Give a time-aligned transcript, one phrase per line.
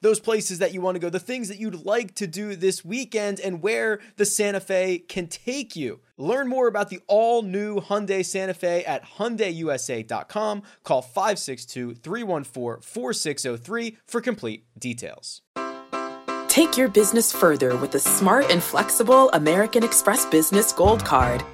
[0.00, 2.84] those places that you want to go, the things that you'd like to do this
[2.84, 6.00] weekend, and where the Santa Fe can take you.
[6.18, 10.62] Learn more about the all new Hyundai Santa Fe at HyundaiUSA.com.
[10.82, 15.42] Call 562 314 4603 for complete details.
[16.48, 21.44] Take your business further with the smart and flexible American Express Business Gold Card.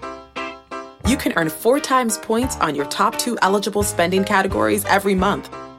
[1.08, 5.52] You can earn four times points on your top two eligible spending categories every month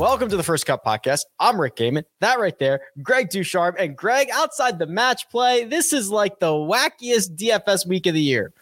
[0.00, 1.26] Welcome to the First Cut Podcast.
[1.40, 2.04] I'm Rick Gehman.
[2.20, 3.74] That right there, Greg DuCharme.
[3.78, 8.22] And Greg, outside the match play, this is like the wackiest DFS week of the
[8.22, 8.54] year.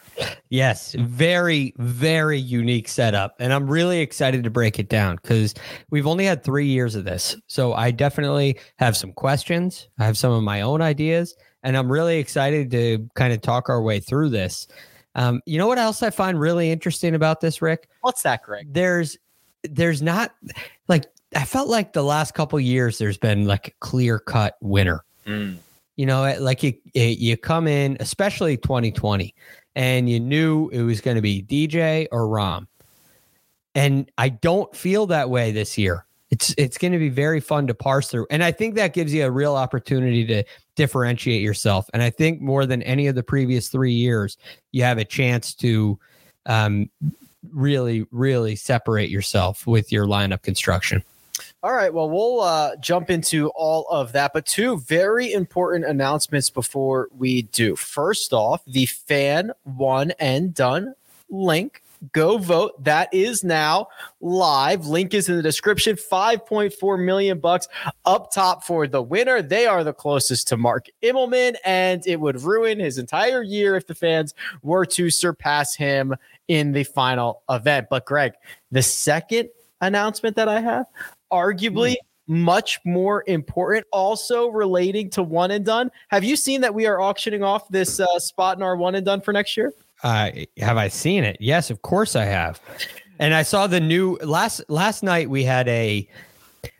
[0.48, 3.36] Yes, very, very unique setup.
[3.39, 5.55] And I'm really excited to break it down because
[5.91, 7.36] we've only had three years of this.
[7.47, 9.89] So I definitely have some questions.
[10.00, 11.36] I have some of my own ideas.
[11.62, 14.67] And I'm really excited to kind of talk our way through this.
[15.14, 17.89] Um, you know what else I find really interesting about this, Rick?
[18.00, 18.75] What's that, Greg?
[18.75, 19.17] There's
[19.62, 20.33] there's not
[20.89, 25.05] like I felt like the last couple years there's been like a clear cut winner.
[25.27, 25.59] Mm.
[25.97, 29.35] You know, like you you come in, especially 2020,
[29.75, 32.67] and you knew it was going to be DJ or Rahm.
[33.75, 36.07] And I don't feel that way this year.
[36.31, 39.13] It's it's going to be very fun to parse through, and I think that gives
[39.13, 40.45] you a real opportunity to
[40.77, 41.91] differentiate yourself.
[41.92, 44.36] And I think more than any of the previous three years,
[44.73, 45.98] you have a chance to
[46.47, 46.91] um,
[47.52, 51.02] really, really separate yourself with your lineup construction.
[51.61, 51.92] All right.
[51.92, 57.42] Well, we'll uh, jump into all of that, but two very important announcements before we
[57.42, 57.74] do.
[57.74, 60.95] First off, the fan one and done
[61.29, 61.83] link.
[62.13, 62.85] Go vote.
[62.85, 63.89] That is now
[64.20, 64.86] live.
[64.86, 65.96] Link is in the description.
[65.96, 67.67] 5.4 million bucks
[68.05, 69.42] up top for the winner.
[69.42, 73.89] They are the closest to Mark Immelman, and it would ruin his entire year if
[73.89, 74.33] the fans
[74.63, 76.14] were to surpass him
[76.46, 77.89] in the final event.
[77.90, 78.35] But Greg,
[78.70, 79.48] the second
[79.80, 80.86] announcement that I have
[81.33, 81.96] arguably mm.
[82.27, 85.90] much more important, also relating to one and done.
[86.08, 89.05] Have you seen that we are auctioning off this uh, spot in our one and
[89.05, 89.72] done for next year?
[90.02, 91.36] Uh, have I seen it?
[91.40, 92.61] Yes, of course I have.
[93.18, 96.08] And I saw the new last last night we had a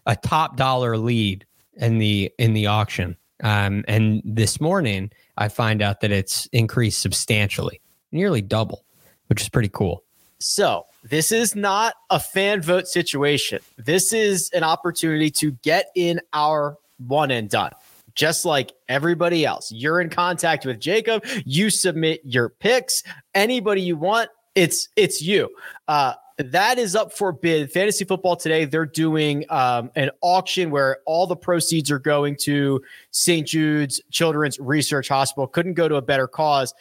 [0.07, 1.45] a top dollar lead
[1.75, 3.17] in the in the auction.
[3.43, 7.81] Um, and this morning I find out that it's increased substantially,
[8.13, 8.85] nearly double,
[9.27, 10.05] which is pretty cool.
[10.39, 13.61] So this is not a fan vote situation.
[13.77, 16.77] This is an opportunity to get in our
[17.07, 17.73] one and done.
[18.15, 21.25] Just like everybody else, you're in contact with Jacob.
[21.45, 23.05] You submit your picks.
[23.33, 25.49] Anybody you want, it's it's you.
[25.87, 27.71] Uh, that is up for bid.
[27.71, 32.83] Fantasy football today, they're doing um, an auction where all the proceeds are going to
[33.13, 33.47] St.
[33.47, 35.47] Jude's Children's Research Hospital.
[35.47, 36.75] Couldn't go to a better cause.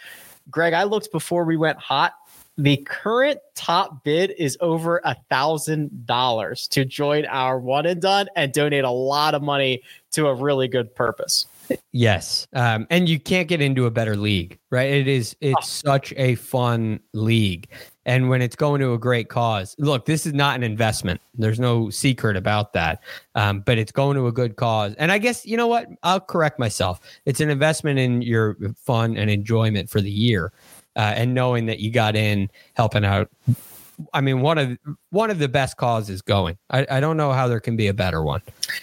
[0.50, 2.14] Greg, I looked before we went hot
[2.58, 8.28] the current top bid is over a thousand dollars to join our one and done
[8.36, 11.46] and donate a lot of money to a really good purpose.
[11.92, 14.90] Yes, um, and you can't get into a better league, right?
[14.90, 15.92] It is it's oh.
[15.92, 17.68] such a fun league,
[18.06, 21.20] and when it's going to a great cause, look, this is not an investment.
[21.36, 23.04] There's no secret about that,
[23.36, 24.96] um, but it's going to a good cause.
[24.96, 25.88] And I guess you know what?
[26.04, 27.02] I'll correct myself.
[27.26, 30.54] It's an investment in your fun and enjoyment for the year
[30.98, 33.30] uh, and knowing that you got in helping out.
[34.14, 34.78] I mean, one of
[35.12, 36.58] one of the best causes going.
[36.70, 38.42] I, I don't know how there can be a better one.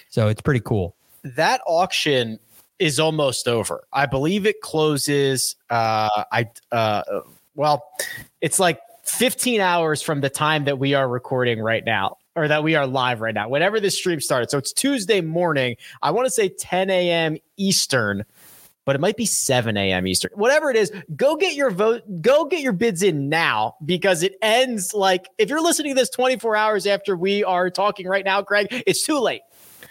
[0.08, 0.96] So it's pretty cool.
[1.22, 2.38] That auction
[2.78, 3.84] is almost over.
[3.92, 5.56] I believe it closes.
[5.70, 7.02] Uh, I uh,
[7.54, 7.84] well,
[8.40, 12.64] it's like 15 hours from the time that we are recording right now or that
[12.64, 14.50] we are live right now, whenever this stream started.
[14.50, 15.76] So it's Tuesday morning.
[16.02, 17.36] I want to say 10 a.m.
[17.56, 18.24] Eastern
[18.84, 20.06] but it might be 7 a.m.
[20.06, 20.30] Eastern.
[20.34, 24.34] Whatever it is, go get your vote, go get your bids in now because it
[24.42, 28.42] ends like if you're listening to this 24 hours after we are talking right now,
[28.42, 29.42] Greg, it's too late.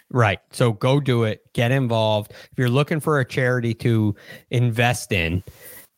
[0.10, 0.40] Right.
[0.52, 2.32] So go do it, get involved.
[2.32, 4.16] If you're looking for a charity to
[4.52, 5.44] invest in,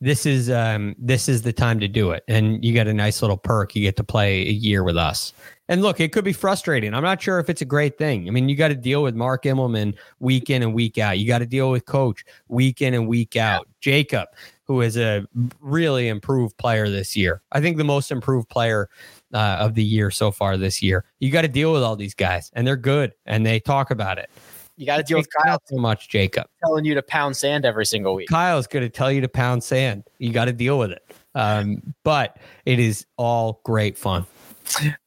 [0.01, 3.21] this is um, this is the time to do it, and you get a nice
[3.21, 3.75] little perk.
[3.75, 5.33] You get to play a year with us.
[5.67, 6.93] And look, it could be frustrating.
[6.93, 8.27] I'm not sure if it's a great thing.
[8.27, 11.17] I mean, you got to deal with Mark Immelman week in and week out.
[11.17, 13.67] You got to deal with Coach week in and week out.
[13.81, 14.27] Jacob,
[14.65, 15.25] who is a
[15.59, 17.41] really improved player this year.
[17.51, 18.89] I think the most improved player
[19.33, 21.05] uh, of the year so far this year.
[21.19, 24.17] You got to deal with all these guys, and they're good, and they talk about
[24.19, 24.29] it.
[24.77, 26.47] You got to deal with Kyle so much, Jacob.
[26.63, 28.27] Telling you to pound sand every single week.
[28.27, 30.03] Kyle's going to tell you to pound sand.
[30.19, 31.15] You got to deal with it.
[31.33, 34.25] Um, but it is all great fun.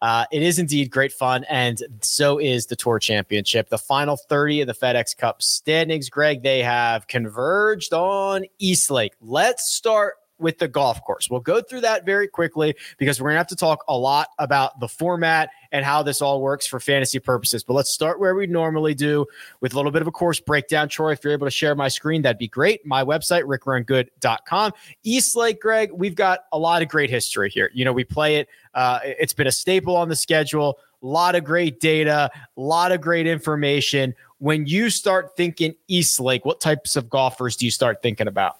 [0.01, 3.69] Uh, it is indeed great fun, and so is the Tour Championship.
[3.69, 9.15] The final 30 of the FedEx Cup standings, Greg, they have converged on East Lake.
[9.21, 11.29] Let's start with the golf course.
[11.31, 14.29] We'll go through that very quickly because we're going to have to talk a lot
[14.39, 17.63] about the format and how this all works for fantasy purposes.
[17.63, 19.27] But let's start where we normally do
[19.61, 20.89] with a little bit of a course breakdown.
[20.89, 22.85] Troy, if you're able to share my screen, that'd be great.
[22.87, 24.73] My website, rickrungood.com.
[25.03, 27.71] East Lake, Greg, we've got a lot of great history here.
[27.75, 30.79] You know, we play it, uh, it's been a staple on the schedule.
[31.03, 34.15] A lot of great data, a lot of great information.
[34.39, 38.57] When you start thinking East Lake, what types of golfers do you start thinking about?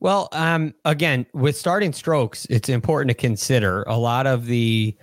[0.00, 4.96] Well, um, again, with starting strokes, it's important to consider a lot of the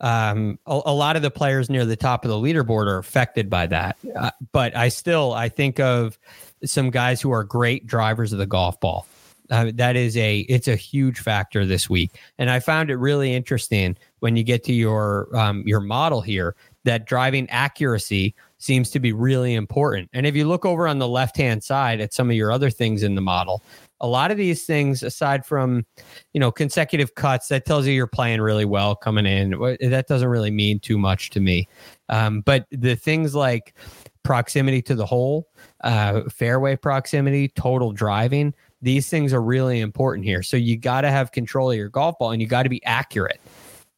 [0.00, 3.48] um, a, a, lot of the players near the top of the leaderboard are affected
[3.48, 3.96] by that.
[4.16, 6.18] Uh, but I still I think of
[6.64, 9.06] some guys who are great drivers of the golf ball.
[9.50, 13.34] Uh, that is a it's a huge factor this week, and I found it really
[13.34, 19.00] interesting when you get to your um, your model here that driving accuracy seems to
[19.00, 20.08] be really important.
[20.12, 22.70] And if you look over on the left hand side at some of your other
[22.70, 23.62] things in the model,
[24.00, 25.86] a lot of these things, aside from
[26.32, 29.50] you know consecutive cuts, that tells you you're playing really well coming in.
[29.80, 31.68] That doesn't really mean too much to me.
[32.08, 33.74] Um, but the things like
[34.22, 35.48] proximity to the hole,
[35.82, 40.42] uh, fairway proximity, total driving, these things are really important here.
[40.42, 42.84] So you got to have control of your golf ball and you got to be
[42.84, 43.40] accurate.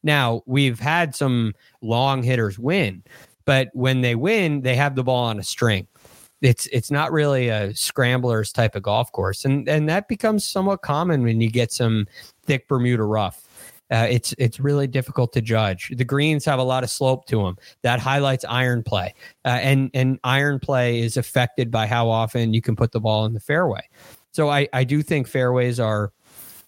[0.03, 3.03] Now, we've had some long hitters win,
[3.45, 5.87] but when they win, they have the ball on a string.
[6.41, 10.81] It's it's not really a scramblers type of golf course, and and that becomes somewhat
[10.81, 12.07] common when you get some
[12.45, 13.47] thick Bermuda rough.
[13.91, 15.91] Uh, it's it's really difficult to judge.
[15.95, 17.57] The greens have a lot of slope to them.
[17.83, 19.13] That highlights iron play,
[19.45, 23.25] uh, and and iron play is affected by how often you can put the ball
[23.25, 23.87] in the fairway.
[24.31, 26.11] So I I do think fairways are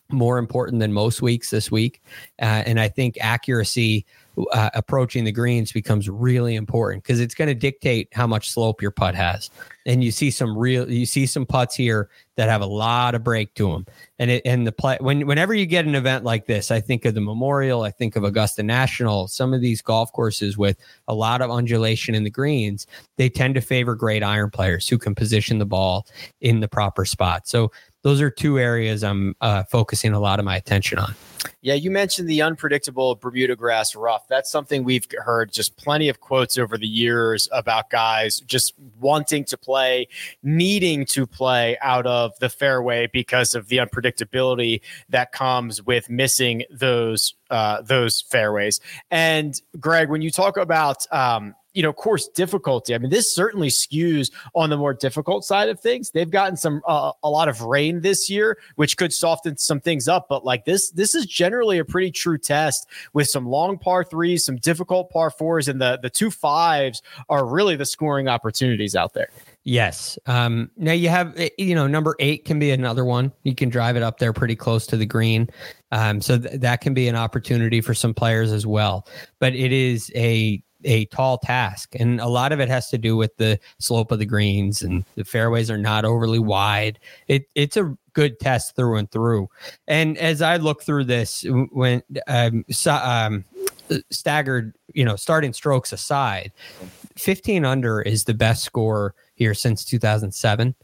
[0.10, 2.02] more important than most weeks this week,
[2.42, 4.06] uh, and I think accuracy
[4.52, 8.82] uh, approaching the greens becomes really important because it's going to dictate how much slope
[8.82, 9.50] your putt has.
[9.86, 13.24] And you see some real, you see some putts here that have a lot of
[13.24, 13.86] break to them.
[14.20, 17.06] And it, and the play when whenever you get an event like this, I think
[17.06, 19.28] of the Memorial, I think of Augusta National.
[19.28, 22.86] Some of these golf courses with a lot of undulation in the greens,
[23.16, 26.06] they tend to favor great iron players who can position the ball
[26.42, 27.48] in the proper spot.
[27.48, 27.72] So
[28.08, 31.14] those are two areas I'm uh, focusing a lot of my attention on.
[31.60, 34.30] Yeah, you mentioned the unpredictable Bermuda grass rough.
[34.30, 39.44] That's something we've heard just plenty of quotes over the years about guys just wanting
[39.44, 40.08] to play,
[40.42, 46.64] needing to play out of the fairway because of the unpredictability that comes with missing
[46.72, 48.80] those uh, those fairways.
[49.12, 52.96] And Greg, when you talk about um, you know, course difficulty.
[52.96, 56.10] I mean, this certainly skews on the more difficult side of things.
[56.10, 60.08] They've gotten some uh, a lot of rain this year, which could soften some things
[60.08, 60.26] up.
[60.28, 64.44] But like this, this is generally a pretty true test with some long par threes,
[64.44, 69.14] some difficult par fours, and the the two fives are really the scoring opportunities out
[69.14, 69.30] there.
[69.64, 70.18] Yes.
[70.26, 73.34] Um, now you have, eh, you know, number eight can be another one.
[73.44, 75.50] You can drive it up there pretty close to the green.
[75.92, 79.08] Um, so th- that can be an opportunity for some players as well.
[79.40, 81.96] But it is a a tall task.
[81.96, 85.04] And a lot of it has to do with the slope of the greens and
[85.16, 87.00] the fairways are not overly wide.
[87.28, 89.50] It it's a good test through and through.
[89.88, 93.46] And as i look through this when um, so, um
[94.10, 96.52] staggered you know starting strokes aside
[97.16, 100.76] 15 under is the best score here since 2007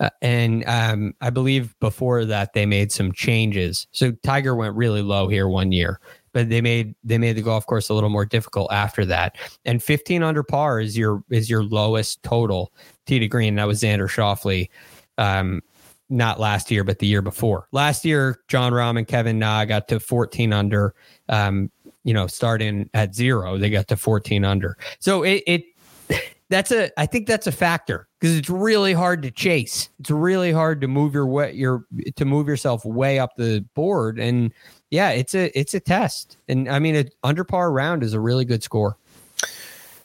[0.00, 3.86] uh, and um, I believe before that they made some changes.
[3.92, 6.00] So Tiger went really low here one year,
[6.32, 9.36] but they made they made the golf course a little more difficult after that.
[9.64, 12.72] And 15 under par is your is your lowest total
[13.06, 13.54] tee to green.
[13.56, 14.68] That was Xander Schauffele.
[15.18, 15.62] Um,
[16.08, 17.68] not last year, but the year before.
[17.72, 20.94] Last year, Jon Rahm and Kevin Na got to 14 under.
[21.28, 21.70] Um,
[22.04, 24.76] you know, starting at zero, they got to 14 under.
[24.98, 25.64] So it, it
[26.52, 29.88] that's a I think that's a factor because it's really hard to chase.
[29.98, 31.84] It's really hard to move your way your
[32.16, 34.52] to move yourself way up the board and
[34.92, 38.20] yeah, it's a it's a test, and I mean, an under par round is a
[38.20, 38.98] really good score.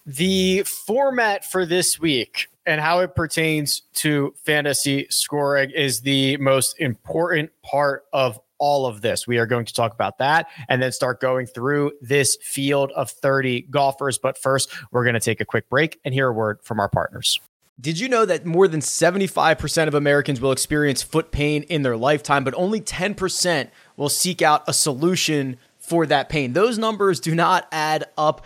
[0.05, 6.79] The format for this week and how it pertains to fantasy scoring is the most
[6.79, 9.27] important part of all of this.
[9.27, 13.11] We are going to talk about that and then start going through this field of
[13.11, 14.17] 30 golfers.
[14.17, 16.89] But first, we're going to take a quick break and hear a word from our
[16.89, 17.41] partners.
[17.79, 21.95] Did you know that more than 75% of Americans will experience foot pain in their
[21.95, 26.53] lifetime, but only 10% will seek out a solution for that pain.
[26.53, 28.45] Those numbers do not add up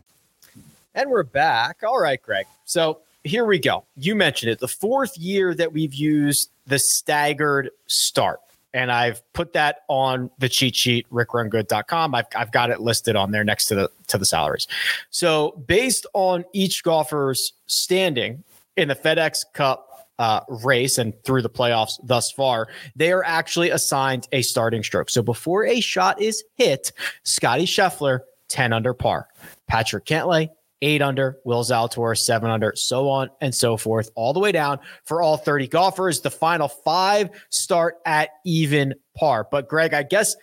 [0.93, 1.77] And we're back.
[1.87, 2.45] All right, Greg.
[2.65, 3.85] So here we go.
[3.95, 4.59] You mentioned it.
[4.59, 8.39] The fourth year that we've used the staggered start.
[8.73, 12.15] And I've put that on the cheat sheet, rickrungood.com.
[12.15, 14.67] I've, I've got it listed on there next to the to the salaries.
[15.09, 18.43] So based on each golfer's standing
[18.77, 23.71] in the FedEx Cup uh, race and through the playoffs thus far, they are actually
[23.71, 25.09] assigned a starting stroke.
[25.09, 26.93] So before a shot is hit,
[27.23, 29.27] Scottie Scheffler, 10 under par.
[29.67, 30.49] Patrick Cantlay,
[30.81, 34.79] eight under, Will Zalatoris, seven under, so on and so forth, all the way down
[35.05, 36.21] for all 30 golfers.
[36.21, 39.47] The final five start at even par.
[39.49, 40.35] But, Greg, I guess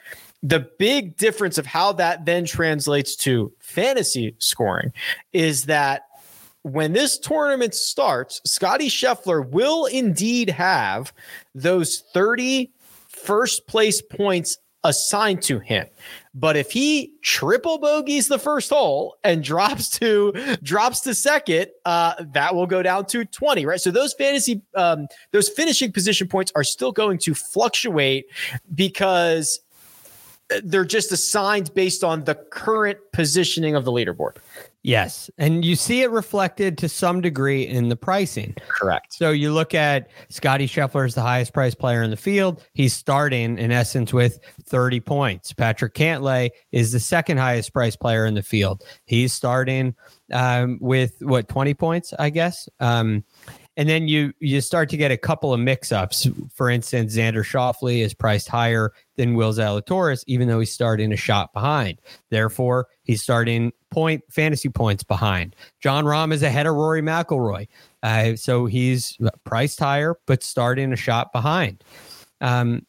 [0.42, 4.92] the big difference of how that then translates to fantasy scoring
[5.32, 6.02] is that
[6.62, 11.12] when this tournament starts, Scottie Scheffler will indeed have
[11.54, 12.70] those 30
[13.08, 15.86] first place points assigned to him.
[16.34, 22.14] But if he triple bogeys the first hole and drops to drops to second, uh,
[22.32, 23.80] that will go down to 20, right?
[23.80, 28.26] So those fantasy um, those finishing position points are still going to fluctuate
[28.74, 29.60] because
[30.64, 34.36] they're just assigned based on the current positioning of the leaderboard.
[34.82, 35.28] Yes.
[35.36, 38.54] And you see it reflected to some degree in the pricing.
[38.68, 39.12] Correct.
[39.12, 42.64] So you look at Scottie Scheffler is the highest priced player in the field.
[42.72, 45.52] He's starting in essence with 30 points.
[45.52, 48.82] Patrick Cantlay is the second highest priced player in the field.
[49.04, 49.94] He's starting
[50.32, 52.68] um, with what 20 points, I guess.
[52.80, 53.24] Um,
[53.78, 56.26] and then you you start to get a couple of mix-ups.
[56.52, 61.16] For instance, Xander Schauffele is priced higher than Will Zalatoris, even though he's starting a
[61.16, 62.00] shot behind.
[62.28, 65.54] Therefore, he's starting point fantasy points behind.
[65.80, 67.68] Jon Rahm is ahead of Rory McIlroy,
[68.02, 71.82] uh, so he's priced higher but starting a shot behind.
[72.40, 72.84] Um,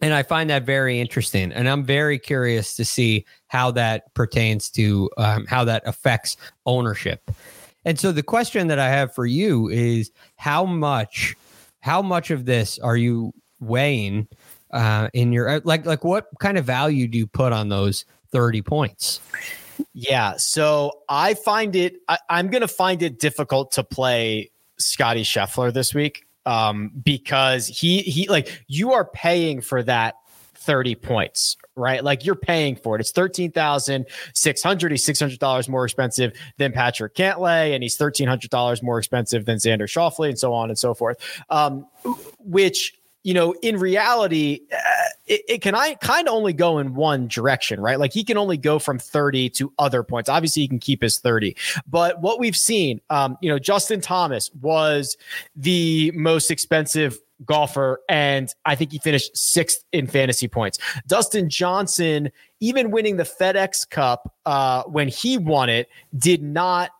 [0.00, 4.70] and I find that very interesting, and I'm very curious to see how that pertains
[4.72, 7.30] to um, how that affects ownership.
[7.84, 11.34] And so the question that I have for you is how much
[11.80, 14.28] how much of this are you weighing
[14.72, 18.04] uh, in your uh, like like what kind of value do you put on those
[18.32, 19.20] 30 points?
[19.94, 25.24] Yeah, so I find it I, I'm going to find it difficult to play Scottie
[25.24, 30.16] Scheffler this week um, because he he like you are paying for that
[30.54, 32.02] 30 points, right?
[32.02, 33.00] Like you're paying for it.
[33.00, 34.90] It's 13,600.
[34.90, 40.28] He's $600 more expensive than Patrick Cantlay, and he's $1,300 more expensive than Xander Schauffele,
[40.28, 41.18] and so on and so forth.
[41.48, 41.86] Um,
[42.40, 44.76] which, you know, in reality, uh,
[45.26, 47.98] it, it, can I kind of only go in one direction, right?
[47.98, 50.28] Like he can only go from 30 to other points.
[50.28, 51.56] Obviously, he can keep his 30.
[51.86, 55.16] But what we've seen, um, you know, Justin Thomas was
[55.54, 60.78] the most expensive golfer, and I think he finished sixth in fantasy points.
[61.06, 62.30] Dustin Johnson,
[62.60, 66.90] even winning the FedEx Cup uh, when he won it, did not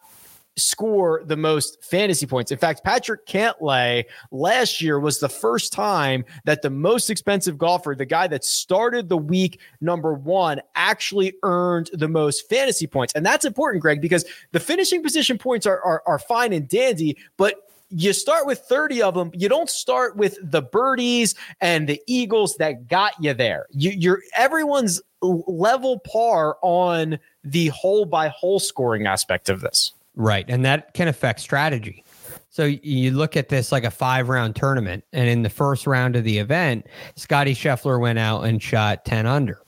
[0.58, 2.50] score the most fantasy points.
[2.50, 7.94] In fact, Patrick Cantlay last year was the first time that the most expensive golfer,
[7.94, 13.14] the guy that started the week number one, actually earned the most fantasy points.
[13.14, 17.16] And that's important, Greg, because the finishing position points are, are, are fine and dandy,
[17.36, 19.30] but you start with 30 of them.
[19.34, 23.66] You don't start with the birdies and the eagles that got you there.
[23.70, 29.92] You, you're everyone's level par on the hole by hole scoring aspect of this.
[30.14, 30.44] Right.
[30.48, 32.04] And that can affect strategy.
[32.50, 36.16] So you look at this like a five round tournament, and in the first round
[36.16, 39.60] of the event, Scottie Scheffler went out and shot 10 under,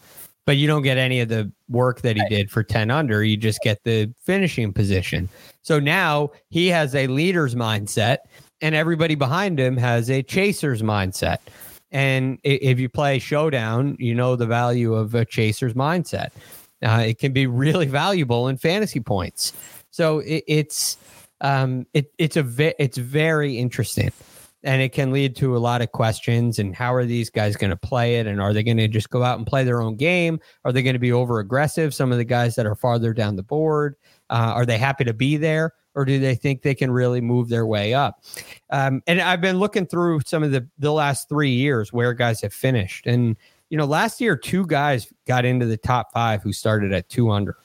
[0.46, 3.22] but you don't get any of the work that he did for 10 under.
[3.22, 5.28] You just get the finishing position.
[5.62, 8.18] So now he has a leader's mindset,
[8.60, 11.38] and everybody behind him has a chaser's mindset.
[11.92, 16.30] And if you play showdown, you know the value of a chaser's mindset.
[16.82, 19.52] Uh, it can be really valuable in fantasy points.
[19.90, 20.96] So it, it's
[21.40, 24.12] um, it, it's a ve- it's very interesting,
[24.62, 26.58] and it can lead to a lot of questions.
[26.58, 28.26] And how are these guys going to play it?
[28.26, 30.38] And are they going to just go out and play their own game?
[30.64, 31.94] Are they going to be over aggressive?
[31.94, 33.96] Some of the guys that are farther down the board,
[34.28, 35.72] uh, are they happy to be there?
[35.94, 38.22] Or do they think they can really move their way up?
[38.70, 42.40] Um, and I've been looking through some of the the last three years where guys
[42.42, 43.36] have finished, and
[43.70, 47.32] you know, last year two guys got into the top five who started at two
[47.32, 47.56] under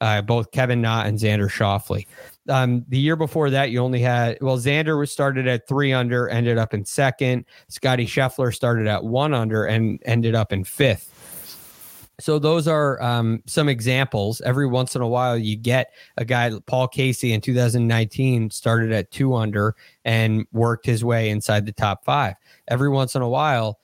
[0.00, 2.06] uh, both Kevin Na and Xander Schauffele.
[2.48, 6.28] Um, the year before that, you only had well, Xander was started at three under,
[6.28, 7.44] ended up in second.
[7.68, 11.14] Scottie Scheffler started at one under and ended up in fifth.
[12.20, 14.40] So those are um, some examples.
[14.40, 19.12] Every once in a while, you get a guy, Paul Casey, in 2019 started at
[19.12, 22.34] two under and worked his way inside the top five.
[22.66, 23.78] Every once in a while,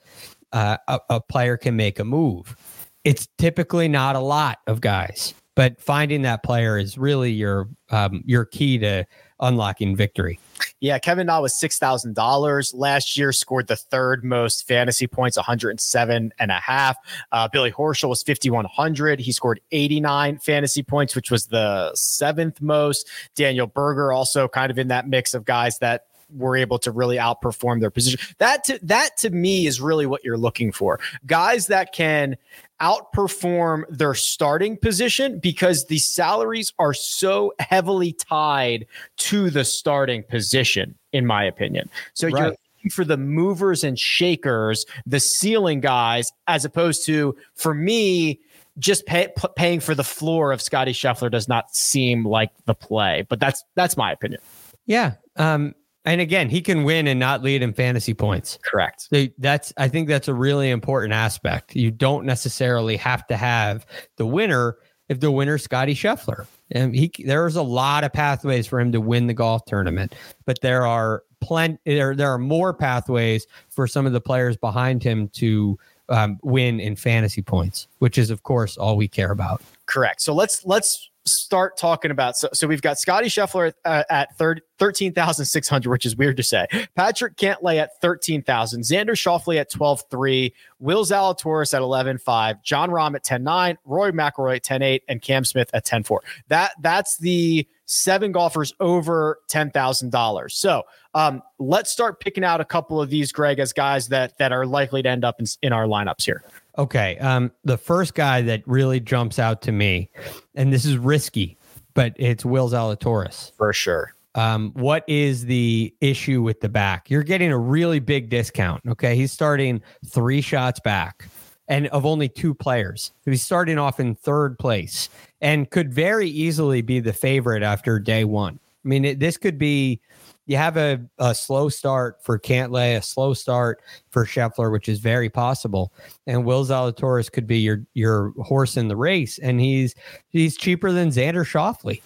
[0.52, 2.56] uh, a, a player can make a move.
[3.04, 8.22] It's typically not a lot of guys but finding that player is really your um,
[8.26, 9.04] your key to
[9.40, 10.38] unlocking victory.
[10.80, 13.32] Yeah, Kevin Na was six thousand dollars last year.
[13.32, 16.96] Scored the third most fantasy points, one hundred and seven and a half.
[17.32, 19.20] Uh, Billy Horschel was fifty one hundred.
[19.20, 23.08] He scored eighty nine fantasy points, which was the seventh most.
[23.34, 27.16] Daniel Berger also kind of in that mix of guys that were able to really
[27.16, 28.20] outperform their position.
[28.38, 31.00] That to that to me is really what you're looking for.
[31.26, 32.36] Guys that can
[32.80, 40.94] outperform their starting position because the salaries are so heavily tied to the starting position
[41.12, 41.88] in my opinion.
[42.14, 42.36] So right.
[42.36, 48.40] you're looking for the movers and shakers, the ceiling guys as opposed to for me
[48.78, 52.74] just pay, p- paying for the floor of Scottie Scheffler does not seem like the
[52.74, 54.40] play, but that's that's my opinion.
[54.86, 55.14] Yeah.
[55.36, 58.58] Um, and again, he can win and not lead in fantasy points.
[58.62, 59.08] Correct.
[59.10, 61.74] So that's I think that's a really important aspect.
[61.74, 63.86] You don't necessarily have to have
[64.16, 64.76] the winner
[65.08, 66.46] if the winner Scottie Scheffler.
[66.70, 70.14] And he there's a lot of pathways for him to win the golf tournament,
[70.44, 75.02] but there are plenty there, there are more pathways for some of the players behind
[75.02, 75.78] him to
[76.10, 79.62] um, win in fantasy points, which is of course all we care about.
[79.86, 80.20] Correct.
[80.20, 84.60] So let's let's start talking about so, so we've got Scottie Scheffler uh, at 30,
[84.78, 86.66] 13,600 which is weird to say.
[86.94, 93.24] Patrick Cantlay at 13,000, Xander Schauffele at 12.3, Will Zalatoris at 11.5, Jon Rahm at
[93.24, 96.18] 10.9, Rory McIlroy at 10.8 and Cam Smith at 10.4.
[96.48, 100.50] That that's the seven golfers over $10,000.
[100.50, 100.82] So,
[101.14, 104.66] um, let's start picking out a couple of these Greg as guys that that are
[104.66, 106.42] likely to end up in, in our lineups here.
[106.76, 107.16] Okay.
[107.18, 110.10] Um, the first guy that really jumps out to me,
[110.54, 111.56] and this is risky,
[111.94, 113.52] but it's Will Zalatoris.
[113.56, 114.14] For sure.
[114.34, 117.08] Um, what is the issue with the back?
[117.08, 118.82] You're getting a really big discount.
[118.88, 119.14] Okay.
[119.14, 121.28] He's starting three shots back
[121.68, 123.12] and of only two players.
[123.24, 125.08] He's starting off in third place
[125.40, 128.58] and could very easily be the favorite after day one.
[128.84, 130.00] I mean, it, this could be
[130.46, 134.98] you have a, a slow start for Cantlay, a slow start for Scheffler, which is
[134.98, 135.92] very possible.
[136.26, 139.94] And Will Zalatoris could be your your horse in the race, and he's
[140.28, 142.02] he's cheaper than Xander Schauffele.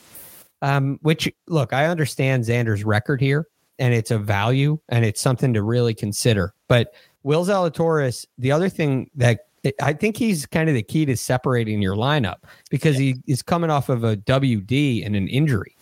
[0.61, 3.47] Um, which look, I understand Xander's record here,
[3.79, 6.55] and it's a value, and it's something to really consider.
[6.69, 9.41] But Will Zalatoris, the other thing that
[9.83, 13.71] I think he's kind of the key to separating your lineup because he is coming
[13.71, 15.77] off of a WD and an injury.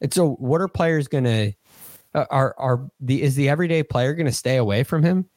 [0.00, 1.52] And so, what are players going to
[2.14, 5.28] Uh, are are the is the everyday player going to stay away from him?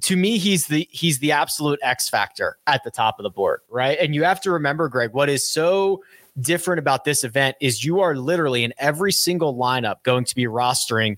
[0.00, 3.60] to me he's the he's the absolute x factor at the top of the board
[3.68, 6.02] right and you have to remember greg what is so
[6.40, 10.44] different about this event is you are literally in every single lineup going to be
[10.44, 11.16] rostering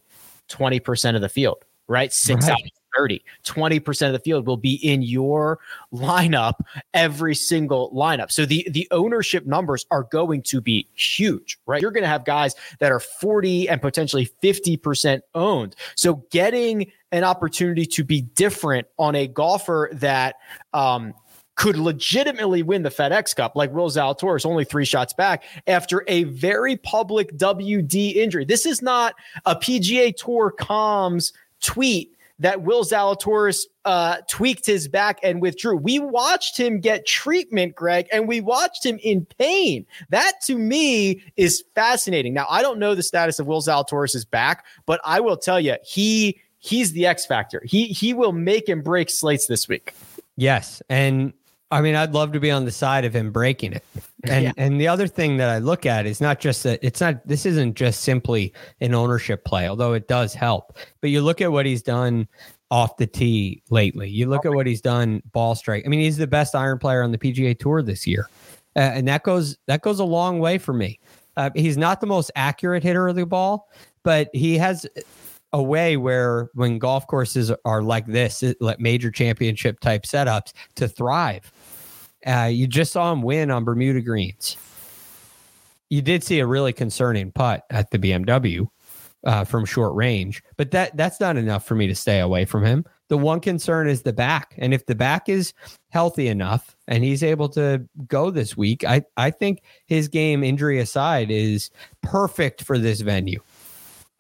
[0.49, 2.53] 20% of the field right six right.
[2.53, 5.59] out 30, 20% of the field will be in your
[5.93, 6.55] lineup,
[6.95, 8.31] every single lineup.
[8.31, 11.81] So the, the ownership numbers are going to be huge, right?
[11.81, 15.77] You're going to have guys that are 40 and potentially 50% owned.
[15.95, 20.37] So getting an opportunity to be different on a golfer that,
[20.73, 21.15] um,
[21.61, 26.23] could legitimately win the FedEx Cup, like Will Zalatoris, only three shots back after a
[26.25, 28.47] very public WD injury.
[28.47, 35.21] This is not a PGA Tour comms tweet that Will Zalatoris uh, tweaked his back
[35.23, 35.77] and withdrew.
[35.77, 39.87] We watched him get treatment, Greg, and we watched him in pain.
[40.09, 42.35] That to me is fascinating.
[42.35, 45.77] Now, I don't know the status of Will Zalatoris' back, but I will tell you,
[45.85, 47.63] he he's the X factor.
[47.65, 49.95] He he will make and break slates this week.
[50.37, 51.35] Yes, and
[51.71, 53.85] I mean, I'd love to be on the side of him breaking it.
[54.25, 54.53] And yeah.
[54.59, 57.47] and the other thing that I look at is not just that it's not this
[57.47, 58.53] isn't just simply
[58.83, 60.77] an ownership play, although it does help.
[61.01, 62.29] But you look at what he's done
[62.71, 64.11] off the tee lately.
[64.11, 65.85] You look at what he's done ball strike.
[65.87, 68.29] I mean, he's the best iron player on the PGA Tour this year,
[68.77, 71.01] uh, and that goes that goes a long way for me.
[71.39, 73.71] Uh, he's not the most accurate hitter of the ball,
[74.03, 74.87] but he has
[75.53, 80.87] a way where when golf courses are like this, like major championship type setups, to
[80.87, 81.51] thrive.
[82.27, 84.57] Uh, you just saw him win on Bermuda greens.
[85.89, 88.69] You did see a really concerning putt at the BMW
[89.25, 92.65] uh, from short range, but that that's not enough for me to stay away from
[92.65, 92.85] him.
[93.09, 95.53] The one concern is the back, and if the back is
[95.89, 100.79] healthy enough and he's able to go this week, I I think his game, injury
[100.79, 101.71] aside, is
[102.03, 103.41] perfect for this venue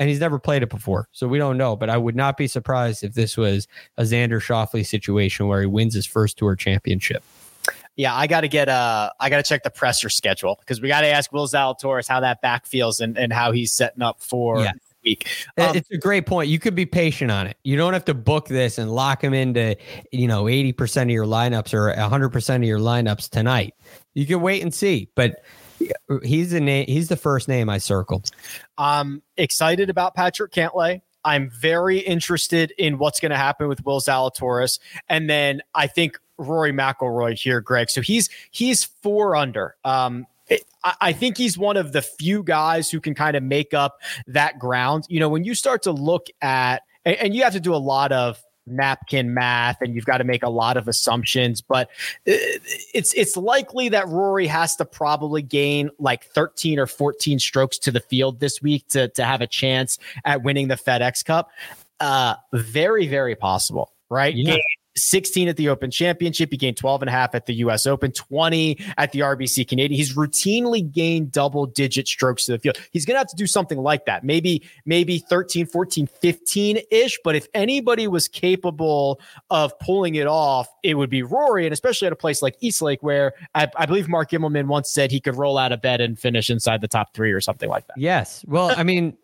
[0.01, 1.77] and he's never played it before, so we don't know.
[1.77, 5.67] But I would not be surprised if this was a Xander Schauffele situation where he
[5.67, 7.23] wins his first tour championship.
[7.96, 10.88] Yeah, I got to get uh, I got to check the presser schedule because we
[10.88, 14.22] got to ask Will Zalatoris how that back feels and, and how he's setting up
[14.22, 14.72] for yeah.
[15.05, 15.29] week.
[15.59, 16.48] Um, it's a great point.
[16.48, 17.57] You could be patient on it.
[17.64, 19.76] You don't have to book this and lock him into,
[20.12, 23.74] you know, 80% of your lineups or 100% of your lineups tonight.
[24.14, 25.42] You can wait and see, but
[26.22, 28.31] he's the name he's the first name I circled.
[28.76, 31.00] I'm excited about Patrick Cantlay.
[31.24, 34.78] I'm very interested in what's going to happen with Will Zalatoris.
[35.09, 37.90] And then I think Rory McIlroy here, Greg.
[37.90, 39.76] So he's he's four under.
[39.85, 40.26] Um,
[41.00, 44.59] I think he's one of the few guys who can kind of make up that
[44.59, 45.04] ground.
[45.09, 48.11] You know, when you start to look at, and you have to do a lot
[48.12, 51.88] of napkin math and you've got to make a lot of assumptions but
[52.29, 52.33] uh,
[52.94, 57.90] it's it's likely that Rory has to probably gain like 13 or 14 strokes to
[57.90, 61.51] the field this week to to have a chance at winning the FedEx Cup
[62.01, 64.57] uh very very possible right yeah.
[64.96, 66.50] 16 at the Open Championship.
[66.50, 69.96] He gained 12 and a half at the US Open, 20 at the RBC Canadian.
[69.96, 72.79] He's routinely gained double digit strokes to the field.
[72.90, 74.24] He's going to have to do something like that.
[74.24, 77.18] Maybe, maybe 13, 14, 15 ish.
[77.24, 81.66] But if anybody was capable of pulling it off, it would be Rory.
[81.66, 84.90] And especially at a place like East Lake, where I, I believe Mark Immelman once
[84.90, 87.68] said he could roll out of bed and finish inside the top three or something
[87.68, 87.98] like that.
[87.98, 88.44] Yes.
[88.46, 89.16] Well, I mean,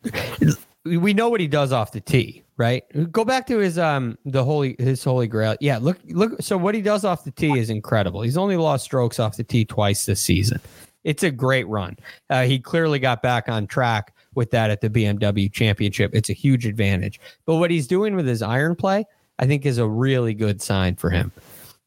[0.84, 2.84] we know what he does off the tee, right?
[3.12, 5.56] Go back to his um the holy his holy grail.
[5.60, 6.34] Yeah, look look.
[6.40, 8.22] So what he does off the tee is incredible.
[8.22, 10.60] He's only lost strokes off the tee twice this season.
[11.04, 11.96] It's a great run.
[12.30, 16.10] Uh, he clearly got back on track with that at the BMW Championship.
[16.14, 17.20] It's a huge advantage.
[17.46, 19.04] But what he's doing with his iron play,
[19.38, 21.30] I think, is a really good sign for him.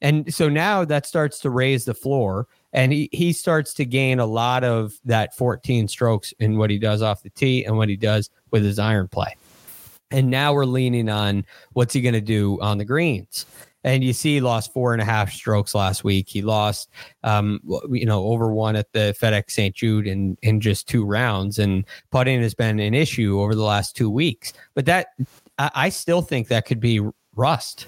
[0.02, 4.20] And so now that starts to raise the floor and he, he starts to gain
[4.20, 7.90] a lot of that 14 strokes in what he does off the tee and what
[7.90, 9.36] he does with his iron play.
[10.12, 13.46] And now we're leaning on what's he going to do on the greens.
[13.84, 16.28] And you see, he lost four and a half strokes last week.
[16.28, 16.90] He lost,
[17.24, 19.74] um, you know, over one at the FedEx St.
[19.74, 21.60] Jude in in just two rounds.
[21.60, 24.52] And putting has been an issue over the last two weeks.
[24.76, 25.08] But that,
[25.58, 27.02] I, I still think that could be
[27.36, 27.88] rust.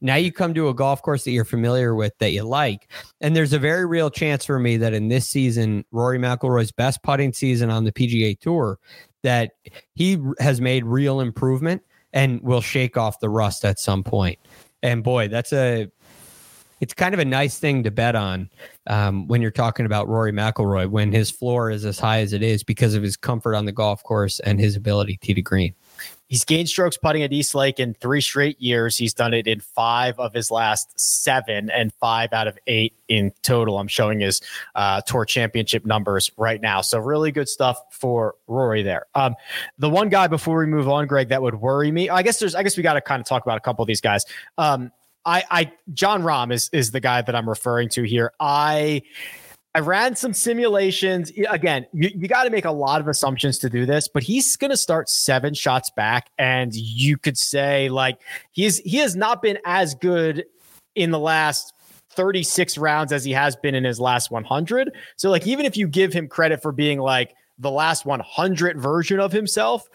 [0.00, 2.88] Now you come to a golf course that you're familiar with that you like.
[3.20, 7.02] And there's a very real chance for me that in this season, Rory McIlroy's best
[7.02, 8.78] putting season on the PGA Tour,
[9.22, 9.52] that
[9.94, 14.38] he has made real improvement and will shake off the rust at some point.
[14.82, 15.90] And boy, that's a
[16.80, 18.48] it's kind of a nice thing to bet on
[18.86, 22.42] um, when you're talking about Rory McIlroy when his floor is as high as it
[22.42, 25.74] is because of his comfort on the golf course and his ability to to green.
[26.28, 28.96] He's gained strokes putting at East Lake in three straight years.
[28.96, 33.32] He's done it in five of his last seven and five out of eight in
[33.42, 33.78] total.
[33.78, 34.42] I'm showing his
[34.74, 36.82] uh, tour championship numbers right now.
[36.82, 39.06] So really good stuff for Rory there.
[39.14, 39.36] Um,
[39.78, 42.10] the one guy before we move on, Greg, that would worry me.
[42.10, 42.54] I guess there's.
[42.54, 44.24] I guess we got to kind of talk about a couple of these guys.
[44.58, 44.92] Um,
[45.24, 48.32] I, I Jon Rahm is is the guy that I'm referring to here.
[48.38, 49.02] I
[49.78, 51.30] I ran some simulations.
[51.48, 54.56] Again, you, you got to make a lot of assumptions to do this, but he's
[54.56, 59.40] going to start seven shots back, and you could say like he's he has not
[59.40, 60.46] been as good
[60.96, 61.74] in the last
[62.10, 64.90] 36 rounds as he has been in his last 100.
[65.14, 69.20] So like even if you give him credit for being like the last 100 version
[69.20, 69.88] of himself,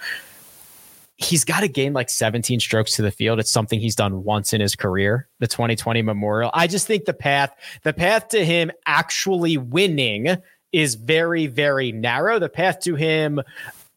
[1.23, 3.39] he's got to gain like 17 strokes to the field.
[3.39, 6.51] It's something he's done once in his career, the 2020 Memorial.
[6.53, 10.37] I just think the path, the path to him actually winning
[10.71, 12.39] is very, very narrow.
[12.39, 13.41] The path to him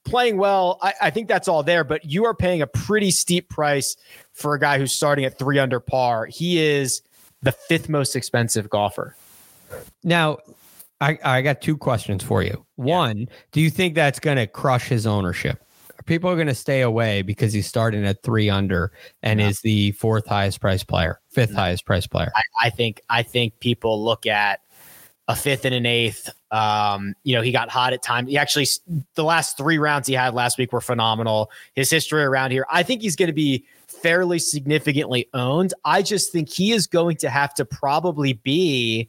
[0.05, 3.49] playing well, I, I think that's all there, but you are paying a pretty steep
[3.49, 3.97] price
[4.33, 6.27] for a guy who's starting at three under par.
[6.27, 7.03] He is
[7.43, 9.17] the fifth most expensive golfer.
[10.05, 10.39] Now,
[11.01, 12.65] I, I got two questions for you.
[12.77, 15.63] One, do you think that's going to crush his ownership?
[16.07, 18.93] People are going to stay away because he's starting at three under
[19.23, 19.49] and yeah.
[19.49, 21.57] is the fourth highest price player, fifth yeah.
[21.57, 22.31] highest price player.
[22.35, 24.61] I, I, think I think people look at
[25.29, 26.31] a fifth and an eighth.
[26.51, 28.31] Um, you know, he got hot at times.
[28.31, 28.67] He actually
[29.15, 31.51] the last three rounds he had last week were phenomenal.
[31.75, 35.75] His history around here, I think he's going to be fairly significantly owned.
[35.85, 39.09] I just think he is going to have to probably be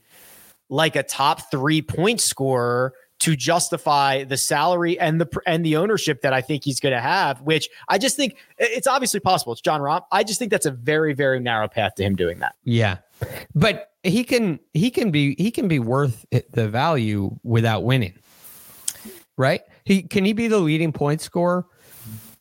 [0.69, 2.93] like a top three point scorer
[3.27, 7.01] to justify the salary and the and the ownership that I think he's going to
[7.01, 7.41] have.
[7.41, 9.51] Which I just think it's obviously possible.
[9.51, 10.03] It's Jon Rahm.
[10.13, 12.55] I just think that's a very very narrow path to him doing that.
[12.63, 12.99] Yeah,
[13.53, 18.17] but he can he can be he can be worth the value without winning,
[19.35, 19.59] right?
[19.83, 21.65] He can he be the leading point scorer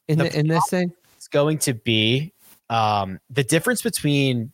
[0.06, 0.92] in the, the in this thing?
[1.16, 2.32] It's going to be
[2.70, 4.52] um, the difference between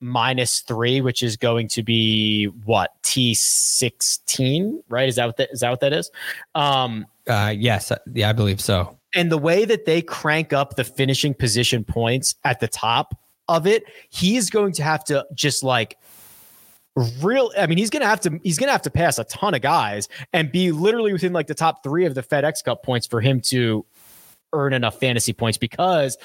[0.00, 5.08] minus three, which is going to be what T sixteen, right?
[5.08, 6.10] Is that what that is that what that is?
[6.54, 8.98] Um, uh, yes, uh, yeah, I believe so.
[9.14, 13.66] And the way that they crank up the finishing position points at the top of
[13.66, 15.98] it, he's going to have to just like
[17.20, 19.60] real i mean he's gonna have to he's gonna have to pass a ton of
[19.60, 23.20] guys and be literally within like the top three of the fedex cup points for
[23.20, 23.86] him to
[24.52, 26.16] earn enough fantasy points because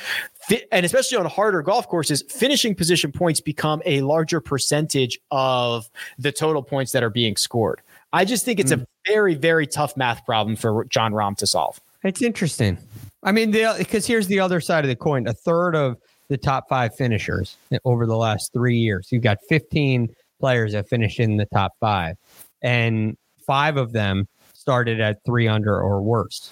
[0.71, 6.31] and especially on harder golf courses finishing position points become a larger percentage of the
[6.31, 7.81] total points that are being scored.
[8.13, 8.81] I just think it's mm.
[8.81, 11.79] a very very tough math problem for Jon Rahm to solve.
[12.03, 12.77] It's interesting.
[13.23, 15.27] I mean because here's the other side of the coin.
[15.27, 15.97] A third of
[16.29, 20.09] the top five finishers over the last three years you've got 15
[20.39, 22.15] players that finished in the top five
[22.61, 26.49] and five of them started at three under or worse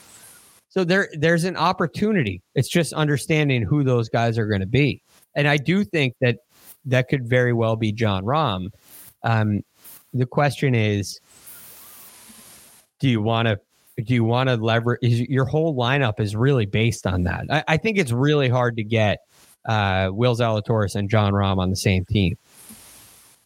[0.71, 2.41] so there there's an opportunity.
[2.55, 5.03] It's just understanding who those guys are going to be.
[5.35, 6.37] And I do think that
[6.85, 8.69] that could very well be Jon Rahm.
[9.21, 9.61] Um,
[10.13, 11.19] the question is,
[12.99, 13.59] do you want to
[14.01, 17.45] do you want to leverage your whole lineup is really based on that.
[17.49, 19.19] I, I think it's really hard to get
[19.65, 22.37] uh, Will Zalatoris and Jon Rahm on the same team.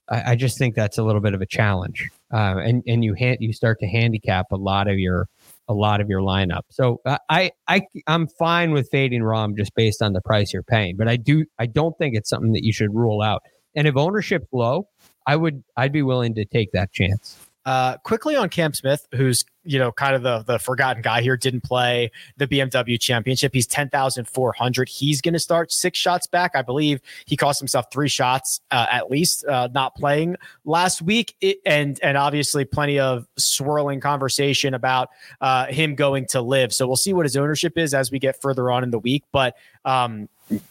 [0.07, 3.15] I, I, just think that's a little bit of a challenge, uh, and and you
[3.19, 5.27] ha- you start to handicap a lot of your
[5.67, 6.62] a lot of your lineup.
[6.69, 10.63] So uh, I I I'm fine with fading Rahm just based on the price you're
[10.63, 13.43] paying, but I do I don't think it's something that you should rule out.
[13.75, 14.88] And if ownership's low,
[15.28, 17.44] I would I'd be willing to take that chance.
[17.65, 21.36] Uh, quickly on Cam Smith, who's you know kind of the the forgotten guy here,
[21.36, 23.54] didn't play the BMW Championship.
[23.56, 24.88] He's ten thousand four hundred.
[24.88, 26.51] He's going to start six shots back.
[26.54, 31.36] I believe he cost himself three shots uh, at least uh, not playing last week,
[31.41, 35.10] it, and and obviously plenty of swirling conversation about
[35.41, 36.71] uh, him going to LIV.
[36.71, 39.23] So we'll see what his ownership is as we get further on in the week,
[39.32, 39.56] but.
[39.84, 40.30] Um,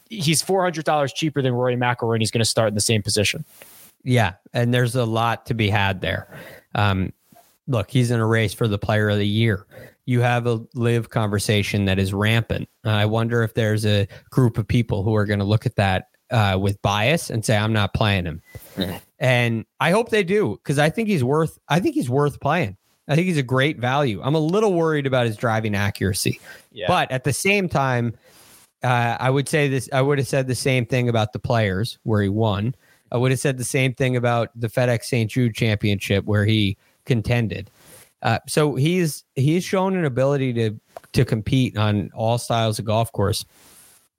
[0.08, 2.80] he's four hundred dollars cheaper than Rory McIlroy, and he's going to start in the
[2.80, 3.44] same position.
[4.04, 6.28] Yeah, and there's a lot to be had there.
[6.74, 7.12] Um,
[7.66, 9.66] look, he's in a race for the player of the year.
[10.06, 12.68] You have a LIV conversation that is rampant.
[12.84, 16.08] I wonder if there's a group of people who are going to look at that
[16.30, 18.42] uh, with bias and say, "I'm not playing him."
[19.18, 21.58] And I hope they do because I think he's worth.
[21.68, 22.76] I think he's worth playing.
[23.08, 24.20] I think he's a great value.
[24.22, 26.40] I'm a little worried about his driving accuracy,
[26.72, 26.86] yeah.
[26.88, 28.14] but at the same time,
[28.82, 29.88] uh, I would say this.
[29.92, 32.74] I would have said the same thing about the players where he won.
[33.14, 35.30] I would have said the same thing about the FedEx St.
[35.30, 37.70] Jude Championship where he contended.
[38.22, 40.72] Uh, so he's he's shown an ability to
[41.12, 43.44] to compete on all styles of golf course,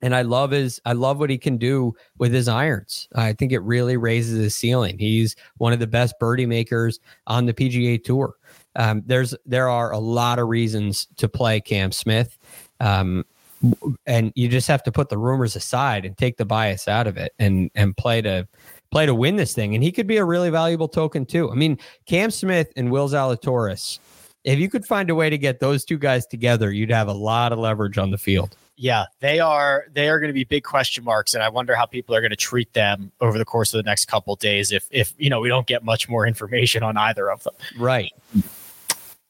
[0.00, 3.06] and I love his I love what he can do with his irons.
[3.14, 4.98] I think it really raises his ceiling.
[4.98, 8.34] He's one of the best birdie makers on the PGA Tour.
[8.76, 12.38] Um, there's there are a lot of reasons to play Cam Smith.
[12.80, 13.26] Um,
[14.06, 17.16] and you just have to put the rumors aside and take the bias out of
[17.16, 18.46] it and and play to
[18.90, 19.74] play to win this thing.
[19.74, 21.50] And he could be a really valuable token too.
[21.50, 23.98] I mean, Cam Smith and Will Zalatoris,
[24.44, 27.12] if you could find a way to get those two guys together, you'd have a
[27.12, 28.56] lot of leverage on the field.
[28.76, 29.86] Yeah, they are.
[29.92, 32.30] They are going to be big question marks, and I wonder how people are going
[32.30, 34.70] to treat them over the course of the next couple days.
[34.70, 37.54] If if you know we don't get much more information on either of them.
[37.78, 38.12] Right.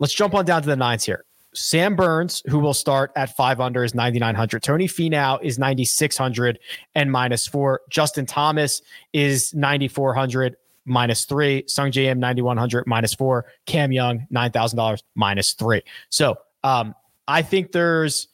[0.01, 1.26] Let's jump on down to the nines here.
[1.57, 4.63] Sam Burns, who will start at five under, is 9,900.
[4.63, 6.59] Tony Finau is 9,600
[6.95, 7.81] and minus four.
[7.91, 11.65] Justin Thomas is 9,400 minus three.
[11.67, 13.47] Sung Im 9,100 minus four.
[13.67, 15.83] Cam Young $9,000 minus three.
[16.11, 16.95] So um,
[17.27, 18.29] I think there's.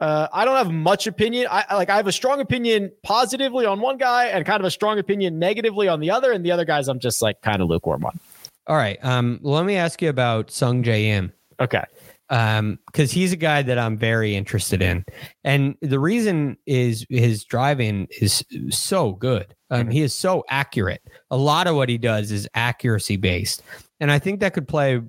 [0.00, 1.46] Uh, I don't have much opinion.
[1.50, 4.70] I like I have a strong opinion positively on one guy and kind of a
[4.70, 7.68] strong opinion negatively on the other, and the other guys I'm just like kind of
[7.68, 8.18] lukewarm on.
[8.66, 8.98] All right.
[9.04, 11.34] Um, let me ask you about Sung Im.
[11.60, 11.84] Okay.
[12.30, 15.04] Um because he's a guy that i'm very interested in.
[15.44, 19.54] And the reason is his driving is so good.
[19.70, 21.02] Um he is so accurate.
[21.30, 23.62] A lot of what he does is accuracy based.
[24.00, 25.00] And i think that could play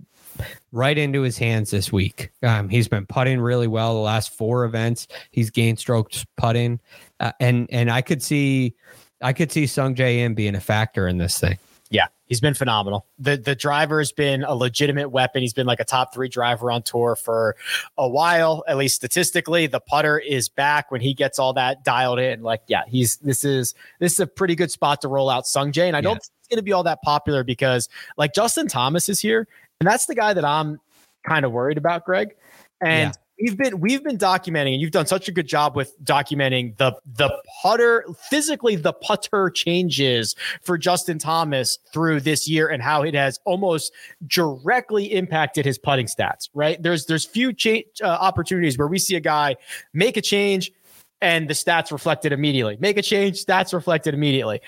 [0.72, 2.32] right into his hands this week.
[2.44, 5.08] Um he's been putting really well the last four events.
[5.32, 6.80] He's gained strokes putting.
[7.20, 8.76] Uh, and and i could see
[9.22, 11.60] i could see Sungjae Im being a factor in this thing
[12.32, 13.06] he's been phenomenal.
[13.20, 15.41] The the driver has been a legitimate weapon.
[15.41, 17.58] He's been like a top three driver on tour for
[17.98, 19.67] a while, at least statistically.
[19.67, 22.41] The putter is back when he gets all that dialed in.
[22.41, 25.88] Like, yeah, he's this is this is a pretty good spot to roll out Sungjae.
[25.88, 29.20] And I don't think it's gonna be all that popular because like Justin Thomas is
[29.20, 29.46] here,
[29.82, 30.80] and that's the guy that I'm
[31.28, 32.34] kind of worried about, Greg.
[32.80, 33.12] And Yeah.
[33.41, 36.93] We've been we've been documenting, and you've done such a good job with documenting the
[37.15, 43.13] the putter physically the putter changes for Justin Thomas through this year and how it
[43.13, 43.93] has almost
[44.27, 46.49] directly impacted his putting stats.
[46.54, 49.56] Right there's there's few cha- uh, opportunities where we see a guy
[49.93, 50.71] make a change
[51.21, 52.77] and the stats reflected immediately.
[52.80, 54.62] Make a change, stats reflected immediately.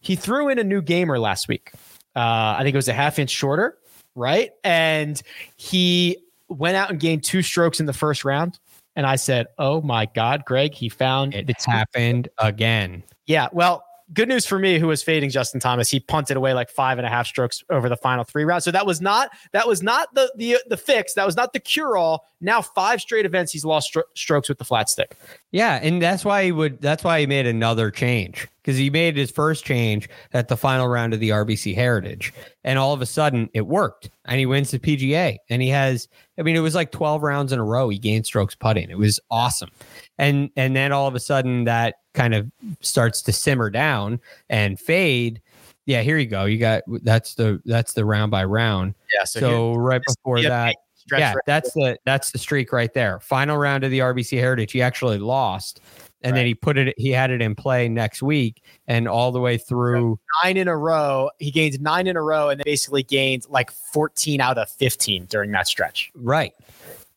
[0.00, 1.70] He threw in a new gamer last week.
[2.16, 3.78] Uh, I think it was a half inch shorter,
[4.14, 4.50] right?
[4.62, 5.20] And
[5.56, 6.18] he
[6.56, 8.58] went out and gained two strokes in the first round.
[8.96, 13.48] And I said, "Oh my God, Greg, he found the it's happened again yeah.
[13.52, 15.90] Well, good news for me, who was fading Justin Thomas.
[15.90, 18.64] He punted away like five and a half strokes over the final three rounds.
[18.64, 21.14] So that was not that was not the the the fix.
[21.14, 22.26] That was not the cure all.
[22.40, 25.16] Now five straight events he's lost stro- strokes with the flat stick.
[25.52, 26.80] Yeah, and that's why he would.
[26.80, 30.88] That's why he made another change because he made his first change at the final
[30.88, 32.32] round of the RBC Heritage,
[32.64, 36.08] and all of a sudden it worked, and he wins the PGA, and he has.
[36.38, 37.88] I mean, it was like twelve rounds in a row.
[37.88, 38.90] He gained strokes putting.
[38.90, 39.70] It was awesome,
[40.18, 42.50] and and then all of a sudden that kind of
[42.80, 45.42] starts to simmer down and fade.
[45.86, 46.46] Yeah, here you go.
[46.46, 48.94] You got that's the that's the round by round.
[49.14, 49.24] Yeah.
[49.24, 50.76] So, right before that,
[51.12, 53.20] yeah, right that's the that's the streak right there.
[53.20, 55.80] Final round of the RBC Heritage, he actually lost,
[56.24, 56.94] and then he put it.
[56.96, 60.18] He had it in play next week, and all the way through.
[60.42, 61.30] nine in a row.
[61.38, 65.26] He gained nine in a row, and then basically gained like fourteen out of fifteen
[65.26, 66.10] during that stretch.
[66.14, 66.52] Right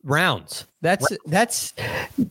[0.08, 0.66] rounds.
[0.82, 1.74] That's that's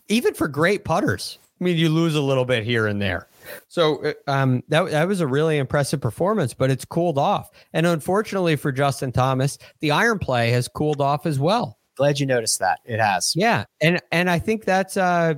[0.08, 1.38] even for great putters.
[1.60, 3.28] I mean, you lose a little bit here and there.
[3.68, 7.50] So uh, um, that that was a really impressive performance, but it's cooled off.
[7.72, 11.78] And unfortunately for Justin Thomas, the iron play has cooled off as well.
[11.96, 12.80] Glad you noticed that.
[12.84, 13.32] It has.
[13.34, 15.34] Yeah, and and I think that's uh,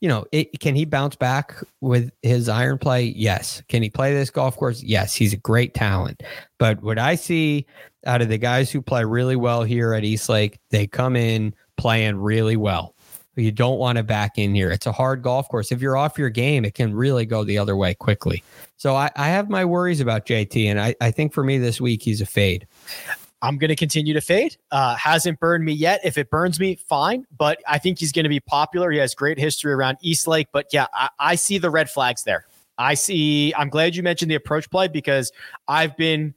[0.00, 3.04] you know, it, can he bounce back with his iron play?
[3.04, 3.62] Yes.
[3.68, 4.82] Can he play this golf course?
[4.82, 5.14] Yes.
[5.14, 6.22] He's a great talent.
[6.58, 7.66] But what I see
[8.06, 11.54] out of the guys who play really well here at East Lake, they come in
[11.76, 12.94] playing really well.
[13.34, 14.70] You don't want to back in here.
[14.70, 15.70] It's a hard golf course.
[15.70, 18.42] If you're off your game, it can really go the other way quickly.
[18.76, 21.80] So I, I have my worries about JT, and I, I think for me this
[21.80, 22.66] week he's a fade.
[23.40, 24.56] I'm going to continue to fade.
[24.70, 26.00] Uh, hasn't burned me yet.
[26.04, 27.26] If it burns me, fine.
[27.36, 28.90] But I think he's going to be popular.
[28.90, 30.48] He has great history around East Lake.
[30.52, 32.46] But yeah, I, I see the red flags there.
[32.78, 33.52] I see.
[33.56, 35.32] I'm glad you mentioned the approach play because
[35.66, 36.34] I've been,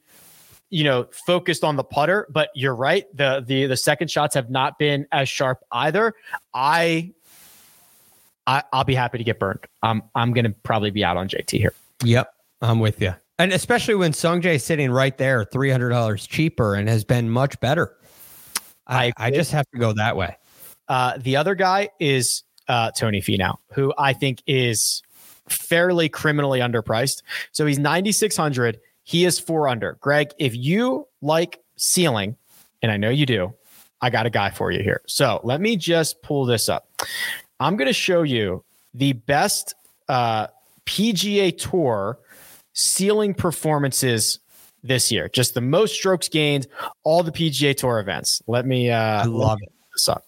[0.70, 2.28] you know, focused on the putter.
[2.30, 3.06] But you're right.
[3.16, 6.14] The the the second shots have not been as sharp either.
[6.54, 7.14] I.
[8.48, 9.60] I, I'll be happy to get burned.
[9.84, 11.74] I'm I'm going to probably be out on JT here.
[12.04, 12.34] Yep,
[12.64, 13.14] I'm with you.
[13.42, 17.28] And especially when Sungjae is sitting right there, three hundred dollars cheaper, and has been
[17.28, 17.98] much better.
[18.86, 20.38] I, I I just have to go that way.
[20.88, 25.02] Uh, the other guy is uh, Tony Finau, who I think is
[25.48, 27.24] fairly criminally underpriced.
[27.52, 28.80] So he's 9,600.
[29.02, 29.98] He is four under.
[30.02, 32.38] Greg, if you like ceiling,
[32.84, 33.56] and I know you do,
[34.02, 35.02] I got a guy for you here.
[35.08, 36.88] So let me just pull this up.
[37.60, 39.74] I'm going to show you the best
[40.08, 40.46] uh,
[40.86, 42.20] PGA Tour
[42.74, 44.40] ceiling performances
[44.84, 45.30] this year.
[45.30, 46.68] Just the most strokes gained,
[47.04, 48.42] all the PGA Tour events.
[48.48, 48.90] Let me.
[48.90, 49.72] Uh, I love it.
[49.94, 50.24] This up.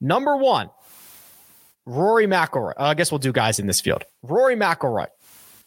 [0.00, 0.70] Number one,
[1.86, 2.72] Rory McIlroy.
[2.78, 4.04] Uh, I guess we'll do guys in this field.
[4.22, 5.06] Rory McIlroy,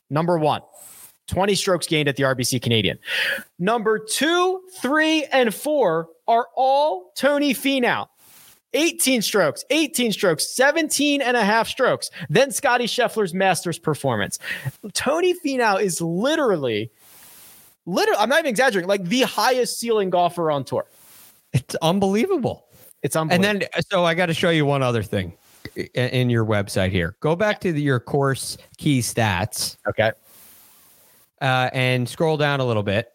[0.10, 0.62] number one.
[1.28, 2.98] 20 strokes gained at the RBC Canadian.
[3.60, 8.08] Number two, three, and four are all Tony Finau.
[8.74, 12.10] 18 strokes, 18 strokes, 17 and a half strokes.
[12.30, 14.40] Then Scottie Scheffler's Masters performance.
[14.94, 16.92] Tony Finau is literally,
[17.86, 20.86] literally, I'm not even exaggerating, like the highest ceiling golfer on tour.
[21.54, 22.68] It's unbelievable.
[23.04, 23.50] It's unbelievable.
[23.50, 25.34] And then, so I got to show you one other thing
[25.94, 27.16] in your website here.
[27.20, 30.12] Go back to the, your course key stats okay.
[31.42, 33.14] uh, and scroll down a little bit.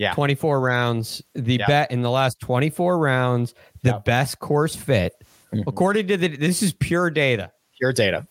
[0.00, 0.14] Yeah.
[0.14, 1.22] 24 rounds.
[1.34, 1.66] The Yeah.
[1.66, 4.04] bet in the last 24 rounds, the Yep.
[4.06, 5.12] best course fit,
[5.52, 5.64] Mhm.
[5.66, 7.52] according to the, this is pure data.
[7.78, 8.26] Pure data.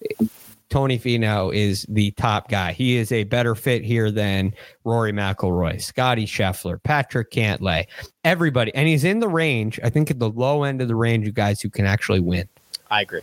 [0.71, 2.73] Tony Finau is the top guy.
[2.73, 4.53] He is a better fit here than
[4.83, 7.85] Rory McIlroy, Scottie Scheffler, Patrick Cantlay,
[8.23, 9.79] everybody, and he's in the range.
[9.83, 12.47] I think at the low end of the range of guys who can actually win,
[12.89, 13.21] I agree.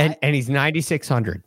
[0.00, 1.42] and and he's ninety six hundred.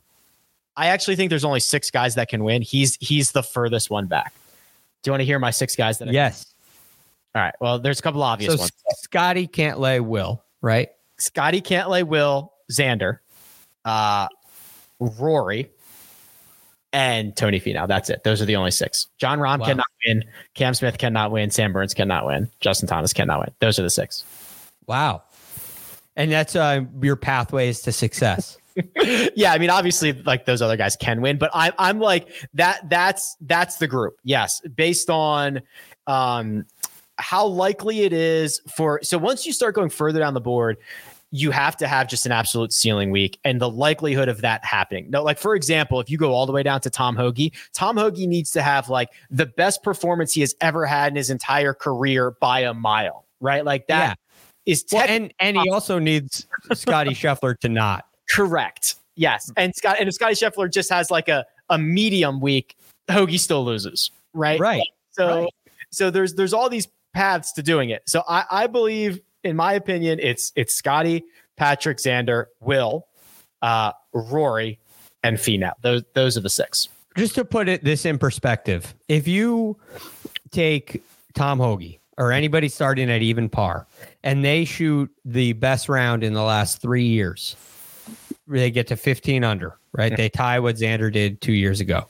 [0.76, 2.60] I actually think there's only six guys that can win.
[2.62, 4.32] He's he's the furthest one back.
[5.02, 6.08] Do you want to hear my six guys that?
[6.08, 6.46] I- Yes.
[7.34, 7.54] All right.
[7.60, 8.72] Well, there's a couple obvious So ones.
[9.02, 10.88] Scottie can't lay will right.
[11.18, 13.18] Scottie can't lay Will Xander,
[13.84, 14.26] uh,
[14.98, 15.70] Rory,
[16.92, 17.86] and Tony Finau.
[17.86, 18.24] That's it.
[18.24, 19.06] Those are the only six.
[19.18, 19.66] Jon Rahm Wow.
[19.66, 20.24] cannot win.
[20.54, 21.50] Cam Smith cannot win.
[21.50, 22.50] Sam Burns cannot win.
[22.60, 23.50] Justin Thomas cannot win.
[23.60, 24.24] Those are the six.
[24.86, 25.22] Wow.
[26.16, 28.58] And that's uh, your pathways to success.
[29.34, 32.88] Yeah, I mean, obviously, like those other guys can win, but I'm I'm like that.
[32.88, 34.18] That's that's the group.
[34.24, 35.60] Yes, based on
[36.06, 36.66] um
[37.18, 39.00] how likely it is for.
[39.02, 40.78] So once you start going further down the board,
[41.32, 45.10] you have to have just an absolute ceiling week, and the likelihood of that happening.
[45.10, 47.96] No, like for example, if you go all the way down to Tom Hoge, Tom
[47.96, 51.74] Hoge needs to have like the best performance he has ever had in his entire
[51.74, 53.64] career by a mile, right?
[53.64, 54.18] Like that
[54.66, 58.06] is Well, tech- and and he also needs Scottie Scheffler to not.
[58.30, 58.96] Correct.
[59.16, 59.52] Yes.
[59.56, 62.76] And Scott and if Scottie Scheffler just has like a, a medium week,
[63.10, 64.10] Hoge still loses.
[64.32, 64.58] Right.
[64.60, 64.82] Right.
[65.10, 65.54] So right.
[65.90, 68.02] so there's there's all these paths to doing it.
[68.06, 71.24] So I, I believe, in my opinion, it's it's Scottie,
[71.56, 73.06] Patrick, Xander, Will,
[73.62, 74.78] uh, Rory,
[75.22, 75.72] and Finau.
[75.82, 76.88] Those those are the six.
[77.16, 79.76] just to put it this in perspective, if you
[80.50, 81.02] take
[81.34, 83.86] Tom Hoge or anybody starting at even par
[84.22, 87.56] and they shoot the best round in the last three years,
[88.58, 90.16] they get to 15 under, right?
[90.16, 92.06] They tie what Xander did two years ago.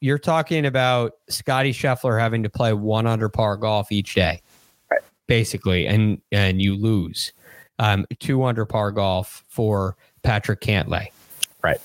[0.00, 4.40] You're talking about Scottie Scheffler having to play one under par golf each day,
[4.90, 5.00] Right.
[5.28, 7.32] basically, and and you lose
[7.78, 11.08] um, two under par golf for Patrick Cantlay.
[11.62, 11.80] Right.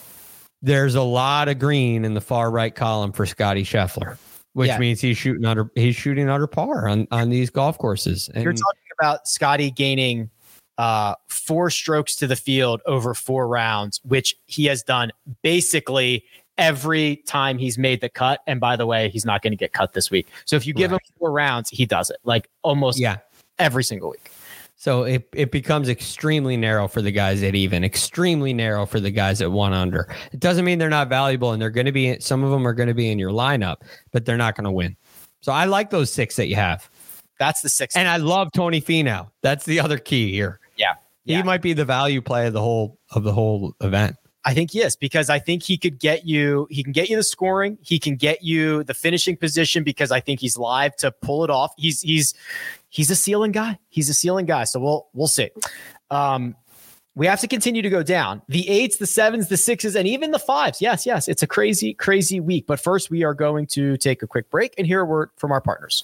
[0.62, 4.18] There's a lot of green in the far right column for Scottie Scheffler,
[4.54, 4.80] which Yeah.
[4.80, 8.30] means he's shooting under he's shooting under par on on these golf courses.
[8.34, 10.32] And You're talking about Scottie gaining
[10.78, 15.12] uh, four strokes to the field over four rounds, which he has done
[15.42, 16.24] basically
[16.58, 18.42] every time he's made the cut.
[18.48, 20.28] And by the way, he's not going to get cut this week.
[20.46, 23.18] So if you give him four rounds, he does it like almost yeah.
[23.60, 24.32] every single week.
[24.78, 29.10] So it, it becomes extremely narrow for the guys at even, extremely narrow for the
[29.10, 30.14] guys at one under.
[30.34, 32.74] It doesn't mean they're not valuable and they're going to be, some of them are
[32.74, 33.78] going to be in your lineup,
[34.12, 34.98] but they're not going to win.
[35.42, 36.90] So I like those six that you have.
[37.40, 37.96] That's the six.
[37.96, 39.30] And I love Tony Finau.
[39.42, 40.60] That's the other key here.
[41.26, 41.38] Yeah.
[41.38, 44.16] He might be the value play of the whole of the whole event.
[44.48, 46.68] I think yes, because I think he could get you.
[46.70, 47.80] He can get you the scoring.
[47.82, 51.50] He can get you the finishing position because I think he's live to pull it
[51.50, 51.74] off.
[51.78, 52.36] He's he's
[52.90, 53.80] he's a ceiling guy.
[53.90, 54.66] He's a ceiling guy.
[54.66, 55.50] So we'll we'll see.
[56.12, 56.56] Um,
[57.16, 58.42] we have to continue to go down.
[58.48, 60.82] The eights, the sevens, the sixes, and even the fives.
[60.82, 62.68] Yes, yes, it's a crazy, crazy week.
[62.68, 65.52] But first, we are going to take a quick break and hear a word from
[65.52, 66.04] our partners.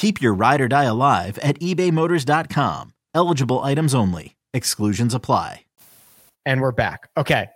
[0.00, 2.94] Keep your ride or die alive at ebaymotors.com.
[3.14, 4.34] Eligible items only.
[4.54, 5.66] Exclusions apply.
[6.46, 7.10] And we're back.
[7.18, 7.50] Okay.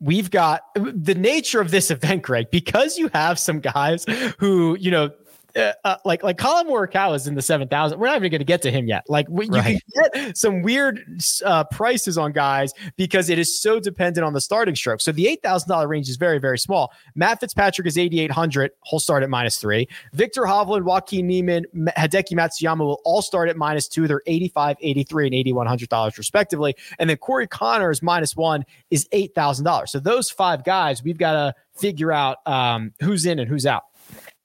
[0.00, 4.06] We've got the nature of this event, Greg, because you have some guys
[4.38, 5.10] who, you know,
[5.56, 7.98] uh, uh, like like Collin Morikawa is in the seven thousand.
[7.98, 9.04] We're not even going to get to him yet.
[9.08, 9.74] Like we, right.
[9.74, 11.00] you can get some weird
[11.44, 15.00] uh, prices on guys because it is so dependent on the starting stroke.
[15.00, 16.92] So the eight thousand dollar range is very very small.
[17.14, 18.72] Matt Fitzpatrick is eighty eight hundred.
[18.84, 19.88] He'll start at minus three.
[20.12, 24.08] Viktor Hovland, Joaquin Niemann, Hideki Matsuyama will all start at minus two.
[24.08, 26.74] They're 85 83 and eighty one hundred dollars respectively.
[26.98, 29.92] And then Corey Conners minus one is eight thousand dollars.
[29.92, 33.84] So those five guys, we've got to figure out um, who's in and who's out.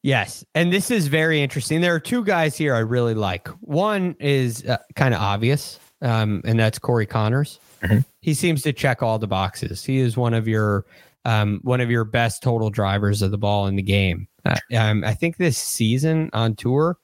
[0.01, 0.45] Yes.
[0.55, 1.81] And this is very interesting.
[1.81, 3.47] There are two guys here I really like.
[3.61, 7.59] One is uh, kind of obvious, um, and that's Corey Conners.
[7.81, 7.99] Mm-hmm.
[8.21, 9.83] He seems to check all the boxes.
[9.83, 10.85] He is one of your
[11.25, 14.27] um, one of your best total drivers of the ball in the game.
[14.45, 16.97] Uh, um, I think this season on tour,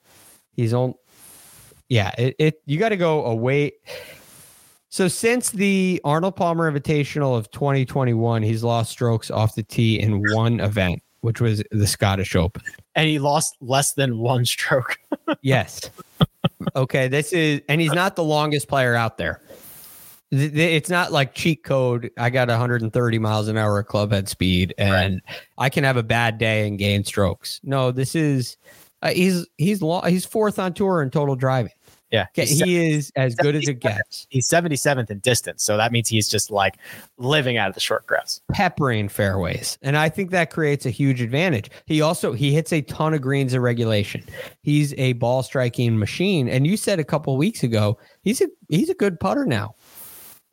[0.54, 0.94] he's on.
[1.90, 3.74] Yeah, it, it you got to go away.
[4.88, 10.24] So since the Arnold Palmer Invitational of 2021, he's lost strokes off the tee in
[10.34, 12.62] one event which was the Scottish Open.
[12.96, 14.98] And he lost less than one stroke.
[15.42, 15.82] yes.
[16.76, 17.08] Okay.
[17.08, 19.42] This is, and he's not the longest player out there.
[20.32, 22.10] It's not like cheat code.
[22.18, 25.38] I got 130 miles an hour at clubhead speed, and right.
[25.58, 27.62] I can have a bad day and gain strokes.
[27.64, 28.58] No, this is
[29.02, 31.72] uh, he's he's long, he's fourth on tour in total driving.
[32.12, 32.28] Yeah.
[32.34, 34.28] He is as good as it gets.
[34.30, 35.64] He's 77th in distance.
[35.64, 36.78] So that means he's just like
[37.18, 38.42] living out of the short grass.
[38.52, 39.78] Peppering fairways.
[39.82, 41.70] And I think that creates a huge advantage.
[41.86, 44.24] He also he hits a ton of greens in regulation.
[44.62, 46.48] He's a ball striking machine.
[46.48, 49.76] And you said a couple weeks ago, he's a he's a good putter now.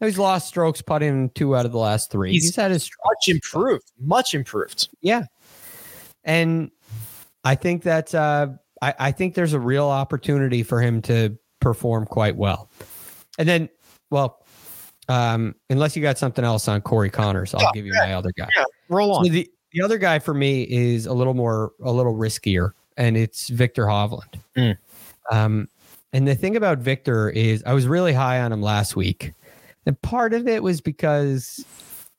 [0.01, 2.33] He's lost strokes putting two out of the last three.
[2.33, 4.89] He's, he's had his much improved, much improved.
[5.01, 5.27] Yeah.
[6.25, 6.73] And
[7.45, 8.49] I think that uh
[8.83, 12.71] I, I think there's a real opportunity for him to perform quite well.
[13.39, 13.69] And then,
[14.11, 14.45] well,
[15.09, 18.15] um, unless you got something else on Corey Conners, I'll yeah, give you yeah, my
[18.15, 18.49] other guy.
[18.55, 19.25] Yeah, roll on.
[19.25, 23.17] So the, the other guy for me is a little more, a little riskier, and
[23.17, 24.41] it's Viktor Hovland.
[24.57, 24.77] Mm.
[25.31, 25.69] Um,
[26.13, 29.33] and the thing about Viktor is I was really high on him last week.
[29.87, 31.65] And part of it was because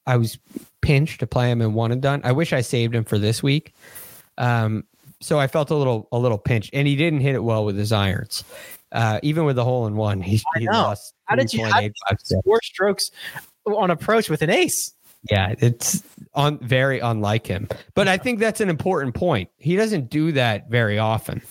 [0.07, 0.39] I was
[0.81, 2.21] pinched to play him in one and done.
[2.23, 3.73] I wish I saved him for this week.
[4.37, 4.83] Um,
[5.23, 7.77] so I felt a little a little pinch, and he didn't hit it well with
[7.77, 8.43] his irons.
[8.91, 11.15] Uh, even with the hole in one, he, he lost.
[11.25, 11.67] How did you
[12.43, 13.09] four strokes
[13.65, 14.93] on approach with an ace?
[15.31, 16.03] Yeah, it's
[16.33, 17.69] on very unlike him.
[17.95, 19.49] But I think that's an important point.
[19.57, 21.41] He doesn't do that very often.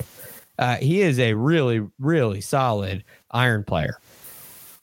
[0.58, 3.98] Uh, he is a really, really solid iron player.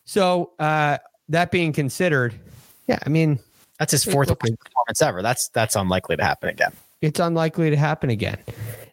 [0.03, 0.97] So uh,
[1.29, 2.33] that being considered,
[2.87, 3.39] yeah, I mean
[3.77, 5.21] that's his fourth performance ever.
[5.21, 8.37] That's that's unlikely to happen again it's unlikely to happen again.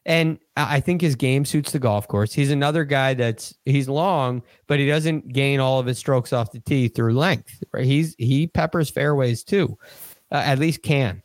[0.04, 2.32] And I think his game suits the golf course.
[2.32, 6.52] He's another guy that's he's long, but he doesn't gain all of his strokes off
[6.52, 7.62] the tee through length.
[7.72, 7.84] Right?
[7.84, 9.76] He's he peppers fairways too,
[10.30, 11.22] uh, at least can.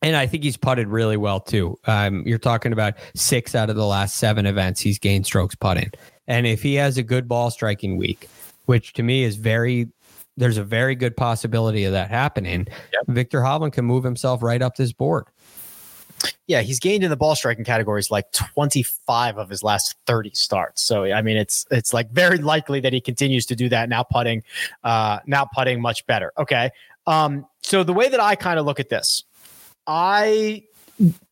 [0.00, 1.78] And I think he's putted really well too.
[1.84, 5.90] Um, you're talking about six out of the last seven events he's gained strokes putting.
[6.26, 8.28] And if he has a good ball striking week,
[8.66, 9.88] which to me is very
[10.38, 12.68] there's a very good possibility of that happening.
[12.92, 13.04] Yep.
[13.08, 15.26] Viktor Hovland can move himself right up this board.
[16.46, 20.82] Yeah, he's gained in the ball striking categories like 25 of his last 30 starts.
[20.82, 24.02] So I mean, it's it's like very likely that he continues to do that now.
[24.02, 24.42] Putting,
[24.84, 26.32] uh, now putting much better.
[26.38, 26.70] Okay.
[27.06, 29.24] Um, so the way that I kind of look at this,
[29.86, 30.64] I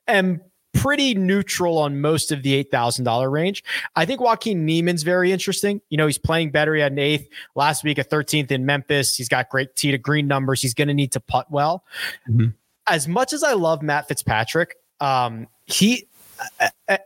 [0.07, 0.41] am
[0.75, 3.65] pretty neutral on most of the $8,000 range.
[3.95, 5.81] I think Joaquin Niemann's very interesting.
[5.89, 6.75] You know, he's playing better.
[6.75, 9.17] He had an eighth last week, a 13th in Memphis.
[9.17, 10.61] He's got great tee to green numbers.
[10.61, 11.85] He's going to need to putt well.
[12.29, 12.49] Mm-hmm
[12.87, 16.09] as much as I love Matt Fitzpatrick, um, he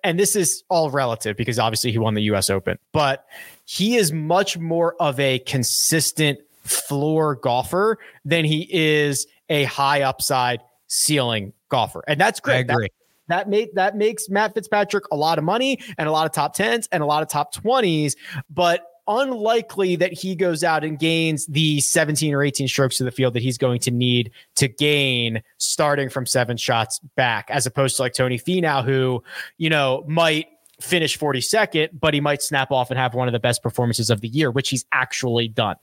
[0.02, 3.26] and this is all relative because obviously he won the US Open, but
[3.64, 10.60] he is much more of a consistent floor golfer than he is a high upside
[10.88, 12.02] ceiling golfer.
[12.06, 12.66] And that's great.
[12.66, 12.74] That,
[13.28, 16.56] that made that makes Matt Fitzpatrick a lot of money and a lot of top
[16.56, 18.16] 10s and a lot of top 20s,
[18.50, 23.11] but unlikely that he goes out and gains the 17 or 18 strokes to the
[23.11, 27.96] field that he's going to need to gain starting from seven shots back, as opposed
[27.96, 29.22] to like Tony Finau, who,
[29.59, 30.48] you know, might
[30.80, 34.20] finish 42nd, but he might snap off and have one of the best performances of
[34.20, 35.76] the year, which he's actually done.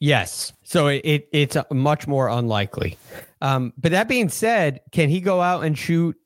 [0.00, 0.52] Yes.
[0.64, 2.98] So it, it it's much more unlikely.
[3.40, 6.16] Um, but that being said, can he go out and shoot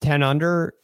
[0.00, 0.74] 10 under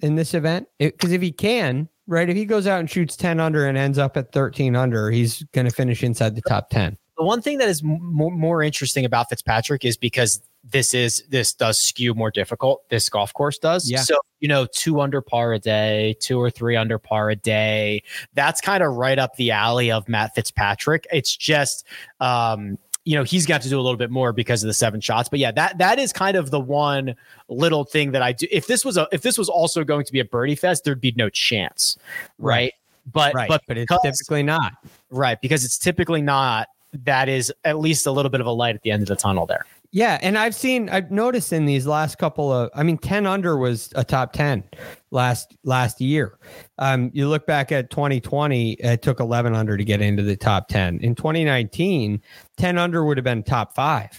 [0.00, 0.68] in this event?
[0.78, 2.28] Because if he can, right?
[2.28, 5.42] If he goes out and shoots 10 under and ends up at 13 under, he's
[5.52, 6.96] going to finish inside the top 10.
[7.18, 11.52] the one thing that is m- more interesting about Fitzpatrick is because this is this
[11.52, 12.88] does skew more difficult.
[12.88, 13.90] This golf course does.
[13.90, 14.00] Yeah.
[14.00, 18.02] So you know, two under par a day, two or three under par a day.
[18.34, 21.06] That's kind of right up the alley of Matt Fitzpatrick.
[21.12, 21.84] It's just
[22.20, 25.00] um, you know he's got to do a little bit more because of the seven
[25.00, 27.14] shots but yeah that that is kind of the one
[27.48, 30.12] little thing that i do if this was a if this was also going to
[30.12, 31.98] be a birdie fest there'd be no chance
[32.38, 32.72] right, Right.
[33.12, 33.48] but right.
[33.48, 34.74] but But, it's because- typically not.
[35.10, 36.68] right because it's typically not
[37.04, 39.16] that is at least a little bit of a light at the end of the
[39.16, 42.96] tunnel there Yeah, and I've seen I've noticed in these last couple of I mean
[42.96, 44.64] 10 under was a top 10
[45.10, 46.38] last last year.
[46.78, 50.68] Um you look back at 2020 it took 11 under to get into the top
[50.68, 50.98] 10.
[51.00, 52.22] In 2019
[52.56, 54.18] 10 under would have been top 5.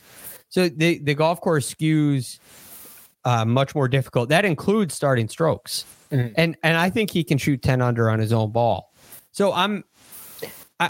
[0.50, 2.38] So the the golf course skews
[3.26, 4.28] uh, much more difficult.
[4.30, 5.86] That includes starting strokes.
[6.12, 6.34] Mhm.
[6.38, 8.94] And and I think he can shoot 10 under on his own ball.
[9.32, 9.84] So I'm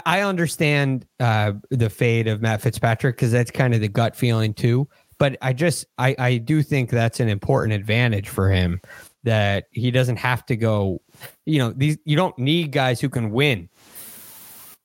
[0.04, 4.54] I, understand uh, the fade of Matt Fitzpatrick because that's kind of the gut feeling
[4.54, 4.88] too.
[5.18, 8.80] But I just I, I do think that's an important advantage for him
[9.22, 11.00] that he doesn't have to go.
[11.46, 13.68] You know, these you don't need guys who can win.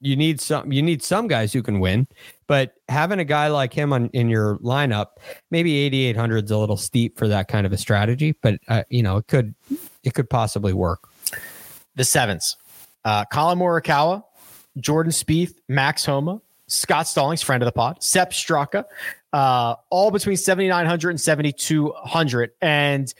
[0.01, 0.71] You need some.
[0.71, 2.07] You need some guys who can win,
[2.47, 5.07] but having a guy like him on in your lineup,
[5.51, 8.33] maybe eighty eight hundred is a little steep for that kind of a strategy.
[8.41, 9.55] But uh, you know, it could
[10.03, 11.09] it could possibly work.
[11.95, 12.55] the sevens
[13.05, 14.23] uh collin morikawa
[14.79, 18.85] jordan Spieth, max homa scott stallings friend of the pod sepp straka
[19.33, 23.13] uh all between 7900 and 7200 and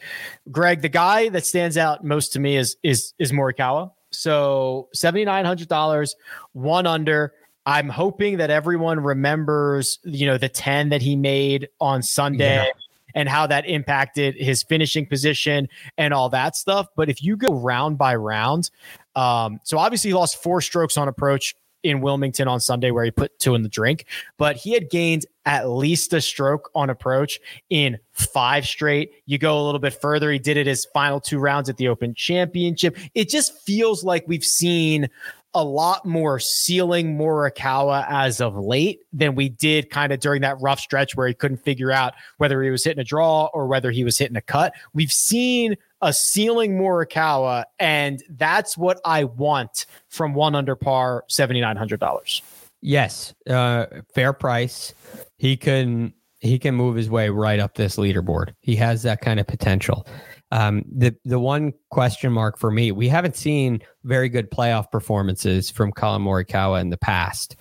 [0.50, 6.14] greg the guy that stands out most to me is is is morikawa so $7900
[6.52, 7.32] one under
[7.66, 12.66] i'm hoping that everyone remembers you know the 10 that he made on sunday Yeah.
[13.14, 16.86] and how that impacted his finishing position and all that stuff.
[16.94, 18.70] But if you go round by round,
[19.14, 23.10] um, so obviously he lost four strokes on approach in Wilmington on Sunday where he
[23.10, 24.04] put two in the drink,
[24.36, 27.40] but he had gained at least a stroke on approach
[27.70, 29.12] in five straight.
[29.26, 31.88] You go a little bit further, he did it his final two rounds at the
[31.88, 32.98] Open Championship.
[33.14, 35.08] It just feels like we've seen
[35.54, 40.60] a lot more ceiling Morikawa as of late than we did kind of during that
[40.60, 43.90] rough stretch where he couldn't figure out whether he was hitting a draw or whether
[43.90, 44.72] he was hitting a cut.
[44.94, 52.42] We've seen a ceiling Morikawa, and that's what I want from one under par, $7,900.
[52.80, 54.94] Yes, uh, fair price.
[55.36, 58.54] He can he can move his way right up this leaderboard.
[58.60, 60.06] He has that kind of potential.
[60.52, 65.70] Um, the the one question mark for me, we haven't seen very good playoff performances
[65.70, 67.56] from Collin Morikawa in the past,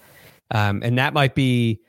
[0.51, 1.79] um, and that might be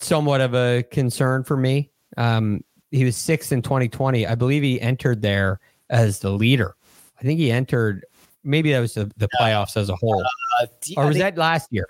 [0.00, 1.90] somewhat of a concern for me.
[2.18, 4.26] Um, he was sixth in 2020.
[4.26, 6.76] I believe he entered there as the leader.
[7.18, 8.04] I think he entered.
[8.46, 10.22] Maybe that was the, the playoffs as a whole,
[10.60, 11.88] Uh, d- or was think that last year?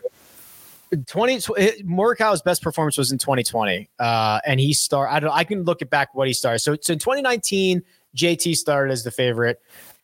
[1.09, 1.39] 20
[1.83, 5.83] Morikawa's best performance was in 2020 uh and he start I don't I can look
[5.83, 7.83] it back what he started so, so in 2019
[8.17, 9.61] JT started as the favorite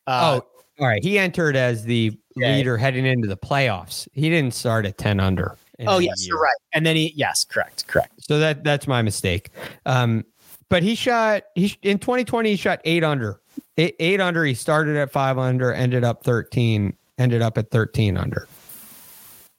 [0.06, 0.46] uh oh,
[0.80, 1.02] all right.
[1.04, 2.54] He entered as the Yeah.
[2.56, 4.08] leader heading into the playoffs.
[4.14, 5.56] He didn't start at 10 under.
[5.86, 6.34] oh yes year.
[6.34, 9.50] you're right and then he yes correct correct So that that's my mistake.
[9.86, 10.24] Um,
[10.68, 13.40] but he shot he in 2020 he shot 8 under.
[13.76, 18.16] 8, 8 under he started at 5 under, ended up 13, ended up at 13
[18.16, 18.46] under.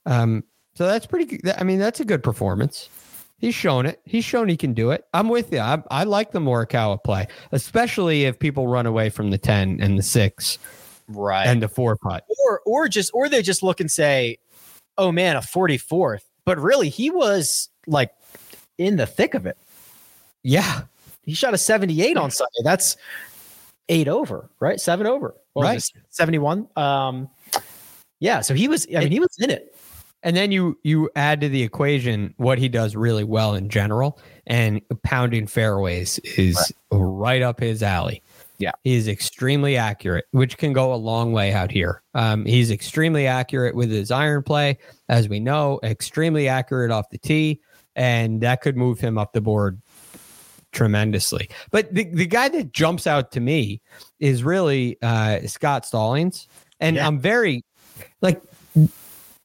[0.05, 0.43] Um
[0.73, 1.53] so that's pretty good.
[1.57, 2.89] I mean that's a good performance.
[3.41, 3.99] He's shown it.
[4.05, 5.03] He's shown he can do it.
[5.13, 5.59] I'm with you.
[5.59, 9.97] I, I like the Morikawa play, especially if people run away from the 10 and
[9.97, 10.57] the 6
[11.07, 12.23] right and the 4 putt.
[12.47, 14.37] or or just or they just look and say
[14.97, 18.11] oh man a 44th but really he was like
[18.77, 19.57] in the thick of it
[20.43, 20.83] Yeah.
[21.25, 22.95] he shot a 78 on Sunday that's
[23.89, 25.83] 8 over right 7 over Right.
[26.11, 27.27] 71 um
[28.21, 29.70] yeah so he was I mean he was in it
[30.23, 34.19] And then you you add to the equation what he does really well in general,
[34.45, 38.21] and pounding fairways is right, up his alley.
[38.59, 38.73] Yeah.
[38.83, 42.03] he is extremely accurate, which can go a long way out here.
[42.13, 44.77] Um, he's extremely accurate with his iron play,
[45.09, 47.59] as we know, extremely accurate off the tee,
[47.95, 49.81] and that could move him up the board
[50.73, 51.49] tremendously.
[51.71, 53.81] But the, the guy that jumps out to me
[54.19, 56.47] is really uh, Scott Stallings,
[56.79, 57.07] and Yeah.
[57.07, 57.65] I'm very
[58.21, 58.41] like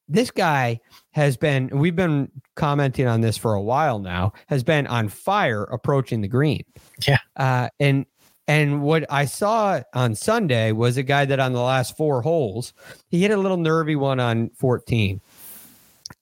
[0.08, 0.80] this guy
[1.12, 5.64] has been we've been commenting on this for a while now has been on fire
[5.64, 6.64] approaching the green.
[7.06, 7.18] Yeah.
[7.36, 8.06] uh and
[8.48, 12.72] and what i saw on sunday was a guy that on the last four holes
[13.08, 15.20] he hit a little nervy one on 14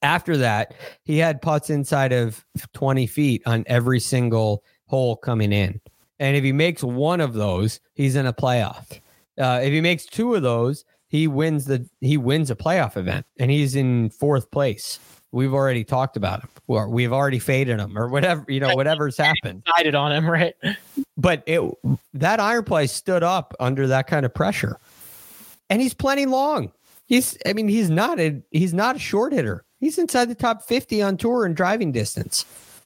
[0.03, 0.75] after that
[1.05, 5.81] he had putts inside of 20 feet on every single hole coming in.
[6.21, 9.01] And if he makes one of those he's in a playoff.
[9.37, 10.85] Uh, if he makes two of those
[11.15, 14.99] he wins the he wins a playoff event and he's in fourth place
[15.35, 19.17] we've already talked about him, or we've already faded him, or whatever you know, whatever's
[19.17, 19.65] happened.
[19.65, 20.55] Decided on him, right?
[21.17, 21.61] But it
[22.15, 24.79] that iron play stood up under that kind of pressure,
[25.69, 26.73] and he's plenty long.
[27.07, 29.65] He's, I mean, he's not a he's not a short hitter.
[29.81, 32.45] He's inside the top fifty on tour and driving distance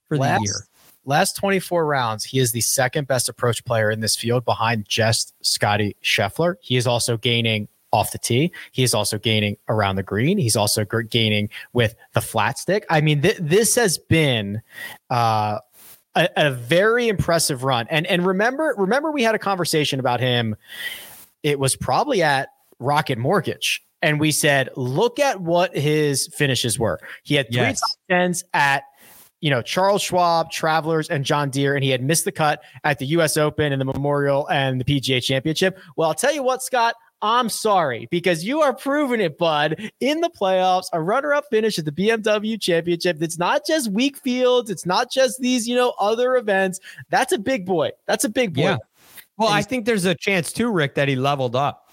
[0.09, 0.65] for Last- the year.
[1.05, 5.33] Last 24 rounds, he is the second best approach player in this field behind just
[5.41, 6.57] Scottie Scheffler.
[6.61, 8.53] He is also gaining off the tee.
[8.73, 10.39] He is also gaining around the green.
[10.39, 12.85] He's also gaining with the flat stick.
[12.91, 14.61] I mean, th- this has been
[15.11, 15.59] uh,
[16.15, 17.87] a, a very impressive run.
[17.91, 20.57] And and remember, remember, we had a conversation about him.
[21.43, 23.85] It was probably at Rocket Mortgage.
[24.01, 27.01] And we said, look at what his finishes were.
[27.25, 27.81] He had three Yes.
[27.81, 28.85] top tens at
[29.41, 32.99] you know, Charles Schwab, Travelers, and John Deere, and he had missed the cut at
[32.99, 35.79] the US Open and the Memorial and the PGA Championship.
[35.97, 39.91] Well, I'll tell you what, Scott, I'm sorry because you are proving it, bud.
[40.01, 43.21] In the playoffs, a runner up finish at the BMW Championship.
[43.21, 46.81] It's not just weak fields, it's not just these, you know, other events.
[47.11, 47.91] That's a big boy.
[48.07, 48.63] That's a big boy.
[48.63, 48.77] Yeah.
[49.37, 51.91] Well, I think there's a chance too, Rick, that he leveled up.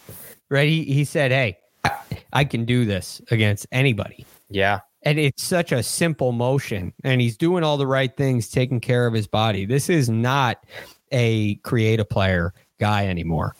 [0.50, 0.68] Right?
[0.68, 2.00] He he said, "Hey, I,
[2.34, 4.82] I can do this against anybody." Yeah.
[5.04, 9.06] And it's such a simple motion, and he's doing all the right things, taking care
[9.06, 9.66] of his body.
[9.66, 10.66] This is not
[11.12, 13.56] a creative player guy anymore,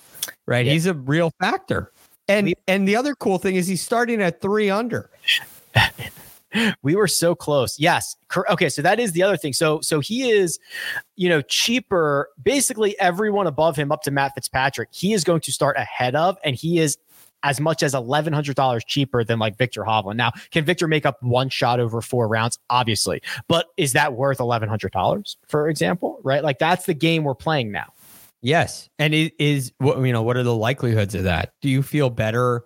[0.46, 0.66] right?
[0.66, 0.74] Yeah.
[0.74, 1.92] He's a real factor.
[2.28, 5.10] And We- and the other cool thing is he's starting at three under.
[6.82, 7.78] we were so close.
[7.80, 8.16] Yes.
[8.50, 9.54] Okay so that is the other thing.
[9.54, 10.58] So so he is
[11.16, 12.30] you know cheaper.
[12.42, 16.38] Basically everyone above him up to matt fitzpatrick he is going to start ahead of
[16.44, 16.98] and he is
[17.44, 20.16] as much as $1100 cheaper than like viktor hovland.
[20.16, 22.58] Now can viktor make up one shot over four rounds?
[22.72, 23.22] Obviously.
[23.48, 26.44] But is that worth $1100 for example right?
[26.44, 27.92] Like that's the game we're playing now
[28.46, 30.22] Yes, and it is what you know.
[30.22, 31.54] What are the likelihoods of that?
[31.64, 32.64] Do you feel better?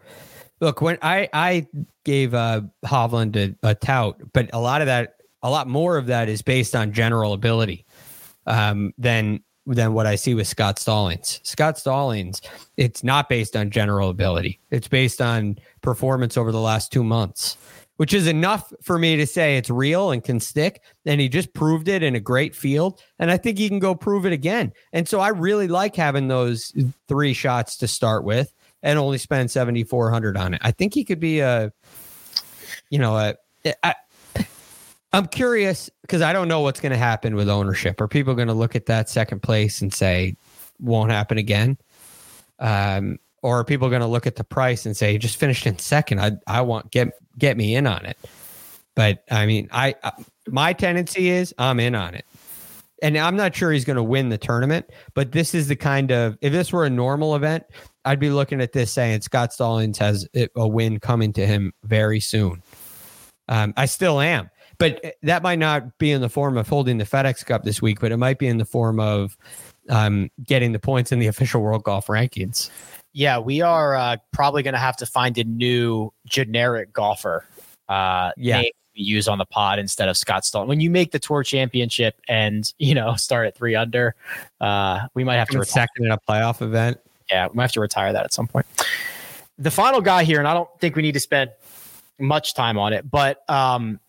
[0.60, 1.68] Look, when I I
[2.04, 6.08] gave uh, Hovland a, a tout, but a lot of that, a lot more of
[6.08, 7.86] that is based on general ability
[8.46, 11.40] um, than than what I see with Scott Stallings.
[11.44, 12.42] Scott Stallings,
[12.76, 14.60] it's not based on general ability.
[14.72, 17.56] It's based on performance over the last two months,
[18.00, 20.82] which is enough for me to say it's real and can stick.
[21.06, 23.02] And he just proved it in a great field.
[23.20, 24.72] And I think he can go prove it again.
[24.94, 26.74] And so I really like having those
[27.10, 30.62] three shots to start with and only spend 7,400 on it.
[30.64, 31.74] I think he could be a,
[32.90, 33.36] you know, a,
[33.84, 33.96] I,
[35.12, 38.00] I'm curious because I don't know what's going to happen with ownership.
[38.00, 40.38] Are people going to look at that second place and say,
[40.80, 41.78] won't happen again?
[42.60, 45.78] Um, or are people going to look at the price and say, just finished in
[45.80, 46.22] second?
[46.22, 48.18] I, I want get get me in on it.
[48.96, 49.96] But I mean, I,
[50.48, 52.26] my tendency is I'm in on it,
[53.02, 54.90] and I'm not sure he's going to win the tournament.
[55.14, 57.64] But this is the kind of if this were a normal event,
[58.06, 62.20] I'd be looking at this saying Scott Stallings has a win coming to him very
[62.20, 62.62] soon.
[63.48, 67.06] Um, I still am, but that might not be in the form of holding the
[67.06, 69.38] FedEx Cup this week, but it might be in the form of
[69.90, 72.70] um, getting the points in the official World Golf rankings.
[73.14, 77.46] Yeah we are uh, probably going to have to find a new generic golfer
[77.88, 78.62] uh Yeah.
[78.62, 80.68] name to use on the pod instead of Scott Stallings.
[80.70, 84.16] When you make the tour championship and you know start at three under,
[84.62, 85.88] uh, we might have to retire.
[85.88, 87.00] second in a playoff event.
[87.30, 88.66] Yeah, we might have to retire that at some point.
[89.58, 91.52] The final guy here, and I don't think we need to spend
[92.20, 94.00] much time on it, but um,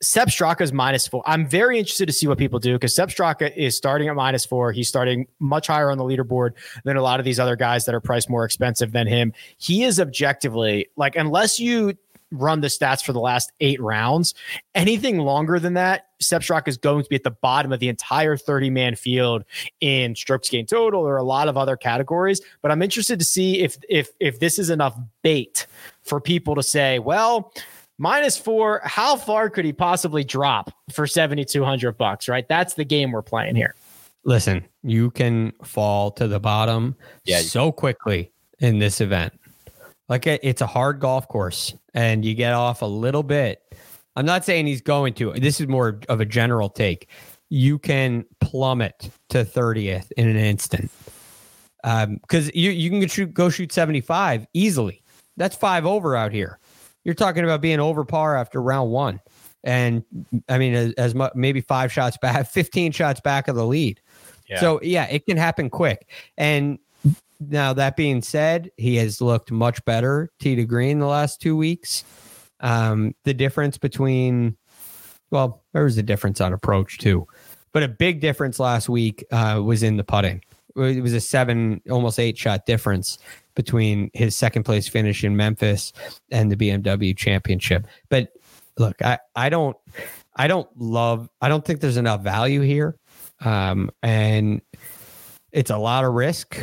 [0.00, 1.22] Sepp Straka is minus four.
[1.26, 4.46] I'm very interested to see what people do because Sepp Straka is starting at minus
[4.46, 4.70] four.
[4.70, 6.52] He's starting much higher on the leaderboard
[6.84, 9.32] than a lot of these other guys that are priced more expensive than him.
[9.56, 11.94] He is objectively like, unless you
[12.30, 14.34] run the stats for the last eight rounds,
[14.74, 17.88] anything longer than that, Sepp Straka is going to be at the bottom of the
[17.88, 19.44] entire 30 man field
[19.80, 22.40] in strokes gain total or a lot of other categories.
[22.62, 25.66] But I'm interested to see if if if this is enough bait
[26.02, 27.52] for people to say, well,
[27.98, 32.28] minus four, how far could he possibly drop for 7,200 bucks?
[32.28, 33.74] Right, that's the game we're playing here.
[34.24, 37.40] Listen, you can fall to the bottom Yeah.
[37.40, 39.38] so quickly in this event.
[40.08, 43.62] Like it's a hard golf course and you get off a little bit.
[44.16, 45.32] I'm not saying he's going to.
[45.34, 47.08] This is more of a general take.
[47.50, 50.90] You can plummet to 30th in an instant.
[51.84, 55.02] Um, cuz you you can shoot, go shoot 75 easily.
[55.36, 56.58] That's 5 over out here.
[57.08, 59.18] You're talking about being over par after round 1.
[59.64, 60.04] And
[60.46, 63.98] I mean as, as much maybe 5 shots back, 15 shots back of the lead.
[64.46, 64.60] Yeah.
[64.60, 66.10] So yeah, it can happen quick.
[66.36, 66.78] And
[67.40, 71.56] now that being said, he has looked much better tee to green the last two
[71.56, 72.04] weeks.
[72.60, 74.58] Um, the difference between,
[75.30, 77.26] well, there was a difference on approach too,
[77.72, 80.42] but a big difference last week uh, was in the putting.
[80.76, 83.16] It was a seven, almost eight shot difference
[83.58, 85.92] between his second place finish in Memphis
[86.30, 87.88] and the BMW championship.
[88.08, 88.28] But
[88.78, 89.76] look, I I don't
[90.36, 92.96] I don't love I don't think there's enough value here.
[93.40, 94.62] Um and
[95.50, 96.56] it's a lot of risk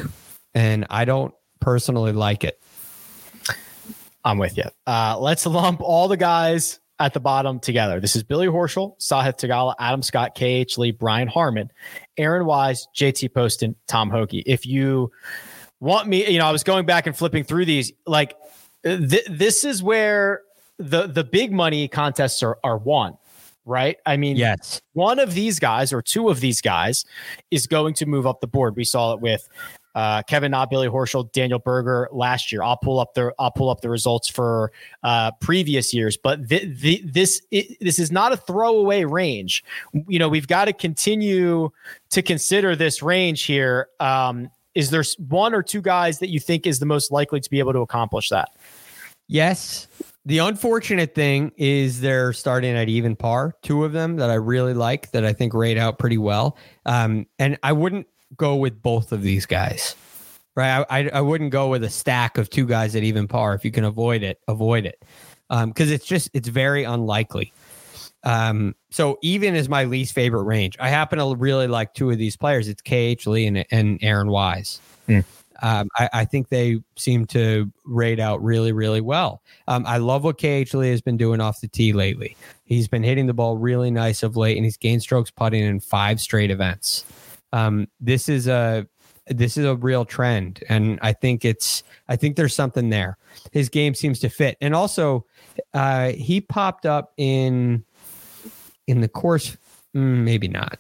[0.54, 2.62] and I don't personally like it.
[4.24, 4.64] I'm with you.
[4.88, 8.00] Uh, let's lump all the guys at the bottom together.
[8.00, 11.72] This is Billy Horschel, Sahith Theegala, Adam Scott, KH Lee, Brian Harman,
[12.18, 14.42] Aaron Wise, JT Poston, Tom Hoge.
[14.46, 15.12] If you
[15.80, 17.92] want me, you know, I was going back and flipping through these.
[18.06, 18.36] Like
[18.84, 20.42] th- this is where
[20.78, 23.18] the the big money contests are are won
[23.66, 23.98] right?
[24.06, 27.04] I mean, yes, one of these guys or two of these guys
[27.52, 28.76] is going to move up the board.
[28.76, 29.50] We saw it with
[29.96, 32.62] uh, Kevin Na, Billy Horschel, Daniel Berger last year.
[32.62, 34.72] I'll pull up the I'll pull up the results for
[35.04, 39.64] uh, previous years, but the, the, this it, this is not a throwaway range.
[40.08, 41.70] You know, we've got to continue
[42.10, 43.88] to consider this range here.
[44.00, 47.50] Um, is there one or two guys that you think is the most likely to
[47.50, 48.50] be able to accomplish that?
[49.28, 49.88] Yes.
[50.26, 53.56] The unfortunate thing is they're starting at even par.
[53.62, 56.58] Two of them that I really like that I think rate out pretty well.
[56.86, 59.96] Um, and I wouldn't go with both of these guys,
[60.56, 60.86] right?
[60.90, 63.54] I, I, I wouldn't go with a stack of two guys at even par.
[63.54, 65.04] If you can avoid it, avoid it,
[65.50, 67.54] because um, it's just it's very unlikely.
[68.26, 70.76] Um, so even is my least favorite range.
[70.80, 72.68] I happen to really like two of these players.
[72.68, 74.82] It's KH Lee and, and Aaron Wise.
[75.08, 75.24] Mm.
[75.62, 79.42] Um, I, I, think they seem to rate out really, really well.
[79.70, 82.36] Um, I love what KH Lee has been doing off the tee lately.
[82.66, 85.80] He's been hitting the ball really nice of late, and he's gained strokes putting in
[85.80, 87.06] five straight events.
[87.54, 88.86] Um, this is a
[89.28, 93.18] this is a real trend, and I think it's I think there's something there.
[93.52, 95.26] His game seems to fit, and also
[95.74, 97.86] uh, he popped up in
[98.88, 99.58] in the course.
[99.96, 100.80] Mm, maybe not.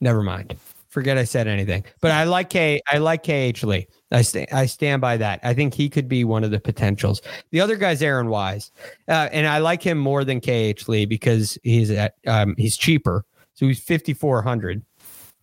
[0.00, 0.56] Never mind.
[0.88, 1.84] Forget I said anything.
[2.00, 2.80] But I like K.
[2.90, 3.86] I like KH Lee.
[4.12, 5.40] I stand I stand by that.
[5.42, 7.20] I think he could be one of the potentials.
[7.50, 8.70] The other guy's Aaron Wise,
[9.08, 13.24] uh, and I like him more than KH Lee because he's at um, he's cheaper.
[13.54, 14.82] So he's fifty four hundred.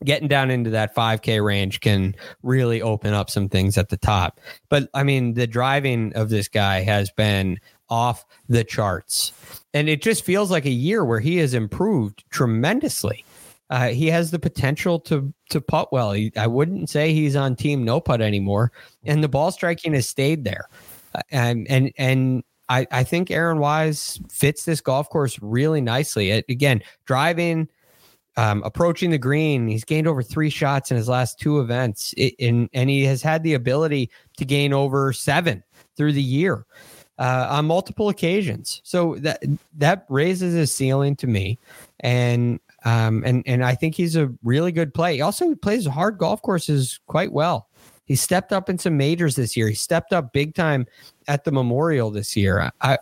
[0.03, 4.41] Getting down into that 5K range can really open up some things at the top.
[4.67, 7.57] But I mean, the driving of this guy has been
[7.93, 9.31] off the charts.
[9.75, 13.23] And it just feels like a year where he has improved tremendously.
[13.69, 16.11] Uh, he has the potential to to putt well.
[16.11, 18.71] He, I wouldn't say he's on team no putt anymore,
[19.05, 20.67] and the ball striking has stayed there.
[21.13, 26.31] Uh, and and and I I think Aaron Wise fits this golf course really nicely.
[26.31, 27.69] It, again, driving,
[28.37, 32.33] um, approaching the green, he's gained over three shots in his last two events, it,
[32.39, 35.63] and and he has had the ability to gain over seven
[35.95, 36.65] through the year.
[37.19, 38.81] Uh, on multiple occasions.
[38.83, 39.43] So that
[39.77, 41.59] that raises his ceiling to me,
[41.99, 45.21] and um, and and I think he's a really good play.
[45.21, 47.69] Also, He plays hard golf courses quite well.
[48.05, 49.69] He stepped up in some majors this year.
[49.69, 50.87] He stepped up big time
[51.27, 52.71] at the Memorial this year.
[52.81, 52.97] I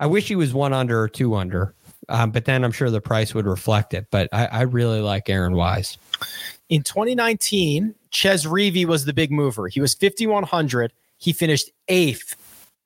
[0.00, 1.74] I wish he was one under or two under,
[2.08, 4.06] um, but then I'm sure the price would reflect it.
[4.10, 5.98] But I, I really like Aaron Wise.
[6.68, 9.68] In 2019, Chez Reavie was the big mover.
[9.68, 10.92] He was 5100.
[11.16, 12.36] He finished eighth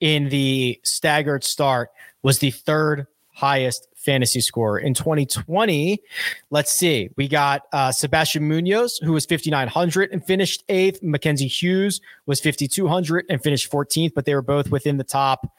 [0.02, 1.90] in the staggered start.
[2.22, 4.78] Was the third highest fantasy score.
[4.78, 6.02] In 2020,
[6.50, 11.02] let's see, we got uh, Sebastian Munoz, who was 5,900 and finished eighth.
[11.02, 15.56] Mackenzie Hughes was 5,200 and finished 14th, but they were both within the top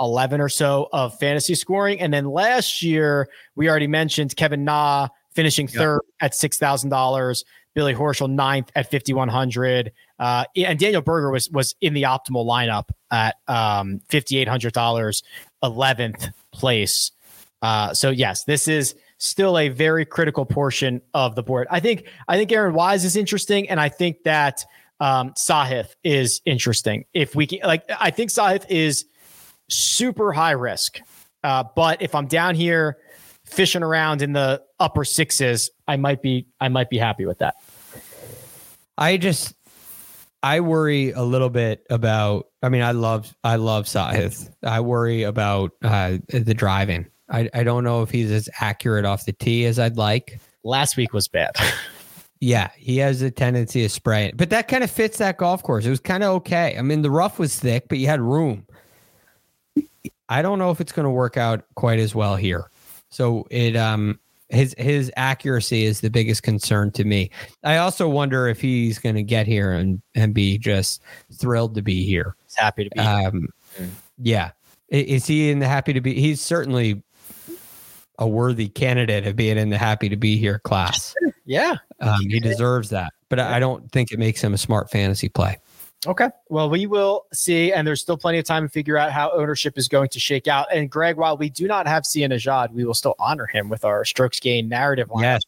[0.00, 2.00] 11 or so of fantasy scoring.
[2.00, 6.32] And then last year, we already mentioned Kevin Na finishing third yep.
[6.32, 7.44] at $6,000.
[7.74, 9.92] Billy Horschel ninth at 5,100.
[10.18, 15.22] Uh, and Daniel Berger was was in the optimal lineup at um, $5,800,
[15.62, 17.12] 11th place.
[17.62, 21.66] Uh, so yes, this is still a very critical portion of the board.
[21.70, 24.64] I think I think Aaron Wise is interesting, and I think that
[25.00, 27.04] um, Sahith is interesting.
[27.14, 29.06] If we can, like, I think Sahith is
[29.68, 31.00] super high risk,
[31.42, 32.98] uh, but if I'm down here
[33.44, 37.56] fishing around in the upper sixes, I might be I might be happy with that.
[38.96, 39.54] I just
[40.42, 42.48] I worry a little bit about.
[42.62, 44.52] I mean, I love I love Sahith.
[44.62, 47.06] I worry about uh, the driving.
[47.30, 50.40] I, I don't know if he's as accurate off the tee as I'd like.
[50.62, 51.52] Last week was bad.
[52.40, 55.62] yeah, he has a tendency to spray it, but that kind of fits that golf
[55.62, 55.86] course.
[55.86, 56.76] It was kind of okay.
[56.78, 58.66] I mean, the rough was thick, but you had room.
[60.28, 62.70] I don't know if it's going to work out quite as well here.
[63.10, 64.18] So it um
[64.54, 67.30] his his accuracy is the biggest concern to me.
[67.62, 71.02] I also wonder if he's going to get here and and be just
[71.32, 72.36] thrilled to be here.
[72.44, 73.00] He's happy to be.
[73.00, 73.48] Um,
[74.18, 74.52] yeah.
[74.88, 76.14] Is he in the happy to be?
[76.14, 77.02] He's certainly
[78.18, 81.14] a worthy candidate of being in the happy to be here class.
[81.44, 81.74] Yeah.
[82.00, 83.12] Um, he deserves that.
[83.28, 85.58] But I don't think it makes him a smart fantasy play.
[86.06, 86.28] Okay.
[86.48, 89.78] Well, we will see, and there's still plenty of time to figure out how ownership
[89.78, 90.66] is going to shake out.
[90.72, 93.84] And Greg, while we do not have Sia Najad, we will still honor him with
[93.84, 95.22] our strokes gain narrative line.
[95.22, 95.42] Yes.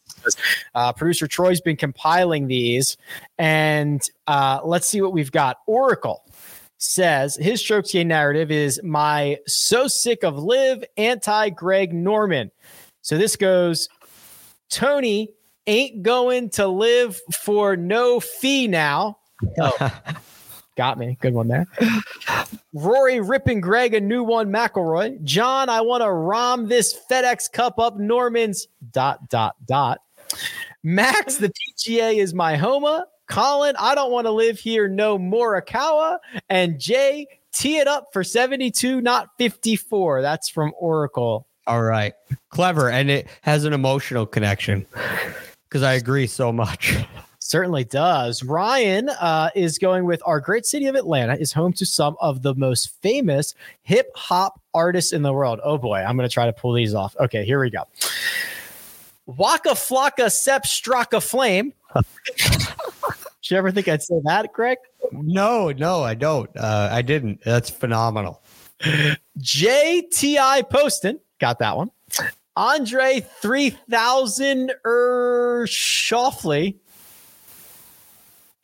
[0.73, 2.97] Uh, Producer Troy's been compiling these,
[3.37, 5.57] and uh, let's see what we've got.
[5.67, 6.23] Oracle
[6.79, 12.51] says his strokes gain narrative is my so sick of live anti Greg Norman.
[13.01, 13.89] So this goes
[14.69, 15.29] Tony
[15.65, 19.19] ain't going to live for no fee now.
[19.61, 19.91] Oh,
[20.77, 21.17] got me.
[21.19, 21.67] Good one there.
[22.73, 24.49] Rory ripping Greg a new one.
[24.49, 25.21] McIlroy.
[25.23, 29.99] Jon, I want to rom this FedEx Cup up Norman's dot dot dot.
[30.83, 33.07] Max, the PGA is my homa.
[33.27, 36.19] Collin, I don't want to live here no Morikawa.
[36.49, 40.21] And Jay, tee it up for 72, not 54.
[40.21, 41.45] That's from Oracle.
[41.65, 42.13] All right.
[42.49, 42.89] Clever.
[42.89, 44.85] And it has an emotional connection
[45.67, 46.95] because I agree so much.
[47.47, 48.43] Certainly does.
[48.43, 52.41] Ryan uh, is going with our great city of Atlanta is home to some of
[52.41, 55.61] the most famous hip hop artists in the world.
[55.63, 57.15] Oh boy, I'm going to try to pull these off.
[57.21, 57.83] Okay, here we go.
[59.27, 61.71] Waka Flocka Sepp Straka Flame.
[61.95, 64.79] Did you ever think I'd say that, Greg?
[65.13, 66.49] No, no, I don't.
[66.53, 67.39] Uh, I didn't.
[67.45, 68.41] That's phenomenal.
[69.39, 71.21] JTI Poston.
[71.39, 71.91] Got that one.
[72.57, 76.75] Andre 3000 Er Shoffley.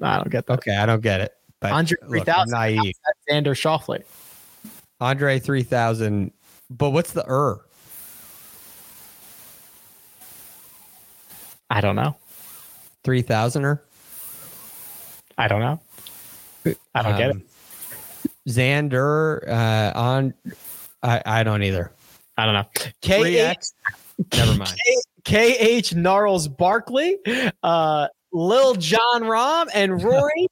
[0.04, 0.54] I don't get that.
[0.60, 1.34] Okay, I don't get it.
[1.60, 2.94] But Andre 3000 naive.
[3.30, 4.04] Xander Schauffele.
[5.00, 6.32] Andre 3000.
[6.70, 7.66] But what's the er?
[11.70, 12.16] I don't know.
[13.04, 13.80] 3000er?
[15.38, 15.80] I don't know.
[16.94, 17.36] I don't get it.
[17.36, 17.44] Um,
[18.48, 20.34] Xander uh, on.
[21.02, 21.92] I, I don't either.
[22.38, 22.66] I don't know.
[23.02, 23.74] KH, 3X?
[24.34, 24.76] Never mind.
[25.26, 27.18] KH Gnarls Barkley,
[27.64, 30.48] uh, Lil Jon Rahm, and Rory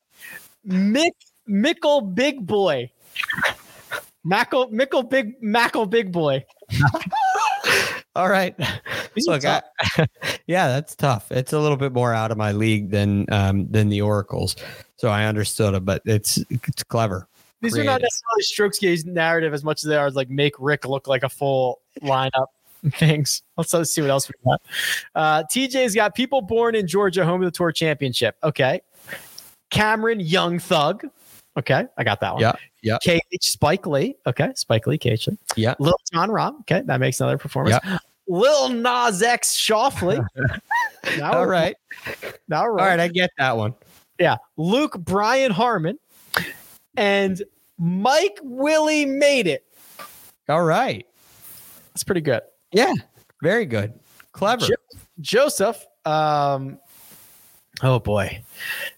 [0.66, 1.12] Mick
[1.48, 2.92] Mickle Big Boy.
[4.24, 6.46] Mackle Mickle Big Mackle Big Boy.
[8.16, 8.56] All right.
[9.16, 9.62] These Look, I,
[10.48, 11.32] yeah, that's tough.
[11.32, 14.56] It's a little bit more out of my league than um, than the Oracles,
[14.98, 17.28] so I understood it, but it's it's clever.
[17.62, 20.88] These are not necessarily strokes gaze narrative as much as they are like make Rick
[20.88, 22.48] look like a full lineup
[22.94, 23.44] things.
[23.58, 24.62] Let's, let's see what else we got.
[25.16, 28.36] Uh, TJ's got people born in Georgia, home of the tour championship.
[28.44, 28.82] Okay.
[29.70, 31.06] Cameron Young Thug.
[31.58, 32.42] Okay, I got that one.
[32.42, 34.16] Yeah, yeah, KH Spike Lee.
[34.26, 35.28] Okay, Spike Lee, KH.
[35.28, 35.38] Lee.
[35.58, 35.76] yeah.
[35.80, 36.62] Lil Jon Rahm.
[36.62, 37.78] Okay, that makes another performance.
[38.28, 40.26] Lil Nas X Schauffele.
[41.22, 41.76] All right,
[42.48, 43.00] Now, all right.
[43.00, 43.74] I get that one.
[44.20, 44.38] Yeah.
[44.56, 45.98] Luke Brian Harman
[46.96, 47.42] and
[47.78, 49.66] Mike Willie made it.
[50.48, 51.06] All right.
[51.94, 52.42] That's pretty good.
[52.72, 52.94] Yeah,
[53.42, 53.94] very good.
[54.32, 54.66] Clever.
[54.66, 56.80] Jo- Joseph, um,
[57.84, 58.44] oh boy.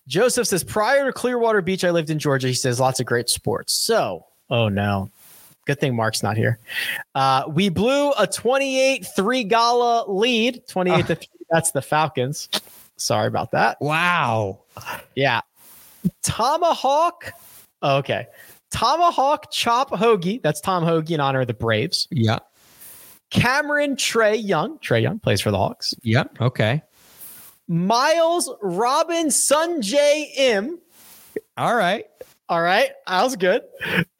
[0.07, 2.47] Joseph says, prior to Clearwater Beach, I lived in Georgia.
[2.47, 3.73] He says, lots of great sports.
[3.73, 5.09] So, oh no.
[5.65, 6.59] Good thing Mark's not here.
[7.15, 10.67] Uh, we blew a 28 3 gala lead.
[10.67, 11.27] 28 to 3.
[11.49, 12.49] That's the Falcons.
[12.97, 13.77] Sorry about that.
[13.79, 14.59] Wow.
[15.15, 15.39] Yeah.
[16.21, 17.31] Tomahawk.
[17.81, 18.27] Oh, okay.
[18.71, 20.41] Tomahawk Chop Hoge.
[20.41, 22.07] That's Tom Hoge in honor of the Braves.
[22.11, 22.39] Yeah.
[23.33, 24.77] Cameron Trae Young.
[24.77, 25.93] Trae Young plays for the Hawks.
[26.03, 26.37] Yep.
[26.39, 26.81] Okay.
[27.67, 30.79] Miles Robin Sungjae Im.
[31.57, 32.05] All right.
[32.47, 32.91] All right.
[33.07, 33.63] That was good.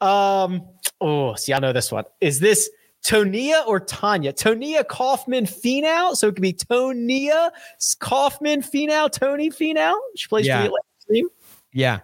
[0.02, 0.64] Um,
[1.00, 2.06] oh, see, I know this one.
[2.22, 2.70] Is this
[3.06, 4.34] Tonia or Tanya?
[4.34, 6.16] Tonia Kaufman Finau.
[6.16, 7.52] So it could be Tonia
[8.00, 9.96] Kaufman Finau, Tony Finau.
[10.16, 10.58] She plays Yeah.
[10.58, 11.28] for the Atlantic team.
[11.72, 12.00] Yeah.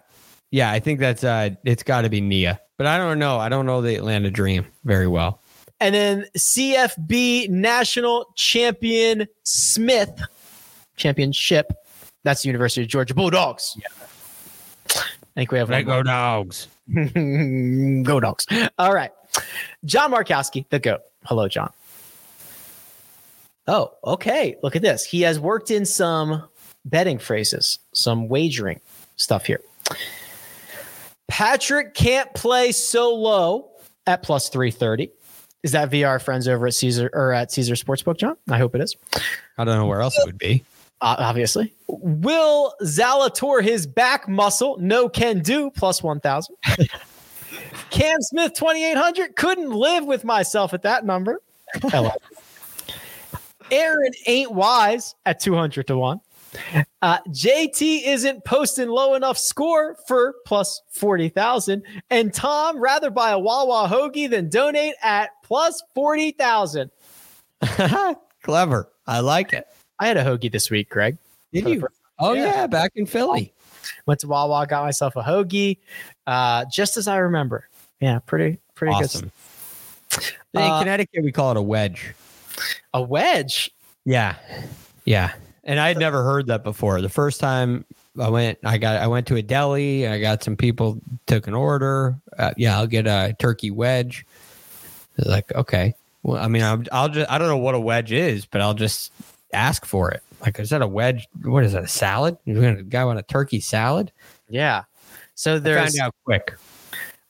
[0.51, 0.71] Yeah.
[0.71, 2.59] I think that's uh it's gotta be Nia.
[2.77, 3.39] But I don't know.
[3.39, 5.41] I don't know the Atlanta Dream very well.
[5.79, 10.21] And then CFB National Champion Smith
[10.97, 11.71] Championship.
[12.23, 13.77] That's the University of Georgia Bulldogs.
[13.77, 13.87] Yeah.
[14.95, 15.01] I
[15.35, 16.03] think we have more.
[16.03, 16.67] dogs.
[16.93, 18.45] Go dogs.
[18.77, 19.11] All right.
[19.85, 21.01] John Markowski, the GOAT.
[21.23, 21.71] Hello, John.
[23.67, 24.57] Oh, okay.
[24.63, 25.05] Look at this.
[25.05, 26.43] He has worked in some
[26.85, 28.81] betting phrases, some wagering
[29.15, 29.61] stuff here.
[31.27, 33.69] Patrick can't play so low
[34.07, 35.11] at plus 330.
[35.63, 38.37] Is that VR friends over at Caesar or at Caesar Sportsbook, John?
[38.49, 38.95] I hope it is.
[39.57, 40.63] I don't know where else it would be.
[41.01, 41.73] Uh, obviously.
[41.87, 44.77] Will Zalator his back muscle?
[44.79, 46.55] No can do plus 1,000.
[47.89, 49.35] Cam Smith 2,800.
[49.35, 51.41] Couldn't live with myself at that number.
[51.83, 52.11] Hello.
[53.71, 56.21] Aaron ain't wise at 200 to 1.
[57.01, 61.83] Uh, JT isn't posting low enough score for plus 40,000.
[62.09, 66.89] And Tom rather buy a Wawa hoagie than donate at plus 40,000.
[68.43, 68.89] Clever.
[69.07, 69.67] I like it.
[69.99, 71.17] I had a hoagie this week, Greg.
[71.53, 71.87] Did you?
[72.19, 72.45] Oh Yeah.
[72.45, 72.67] yeah.
[72.67, 73.53] back in Philly.
[74.05, 75.77] Went to Wawa, got myself a hoagie,
[76.27, 77.67] uh, just as I remember.
[77.99, 79.31] Yeah, pretty pretty Awesome.
[80.11, 80.23] good.
[80.53, 82.13] In Uh, Connecticut, we call it a wedge.
[82.93, 83.71] A wedge.
[84.05, 84.35] Yeah,
[85.05, 85.33] yeah.
[85.69, 86.99] And I had never heard that before.
[86.99, 87.85] The first time
[88.19, 90.07] I went, I got I went to a deli.
[90.07, 92.17] I got some people took an order.
[92.35, 94.25] Uh, yeah, I'll get a turkey wedge.
[95.19, 95.93] Like, okay.
[96.23, 98.73] Well, I mean, I'll, I'll just I don't know what a wedge is, but I'll
[98.73, 99.13] just
[99.53, 100.23] ask for it.
[100.41, 101.27] Like, is that a wedge?
[101.43, 101.83] What is that?
[101.83, 102.39] A salad?
[102.45, 104.11] You're gonna guy want a turkey salad?
[104.49, 104.85] Yeah.
[105.35, 106.55] So I there's found out quick.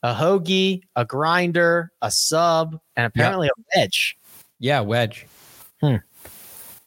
[0.02, 4.16] a hoagie, a grinder, a sub, and apparently a wedge.
[4.60, 5.26] Yeah, wedge.
[5.82, 5.86] Hmm.
[5.86, 6.00] I don't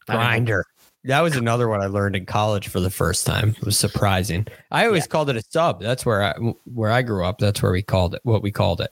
[0.08, 0.16] know.
[0.18, 0.66] Grinder.
[1.06, 3.49] That was another one I learned in college for the first time.
[3.58, 4.47] It was surprising.
[4.72, 5.82] I always called it a sub.
[5.82, 6.34] That's where I
[6.74, 7.39] where I grew up.
[7.39, 8.91] That's where we called it what we called it.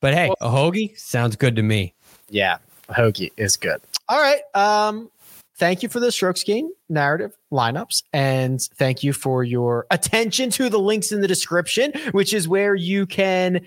[0.00, 1.94] But hey, a hoagie sounds good to me.
[2.28, 3.80] Yeah, a hoagie is good.
[4.10, 4.42] All right.
[4.54, 5.10] Um,
[5.56, 10.68] thank you for the strokes game narrative lineups, and thank you for your attention to
[10.68, 13.60] the links in the description, which is where you can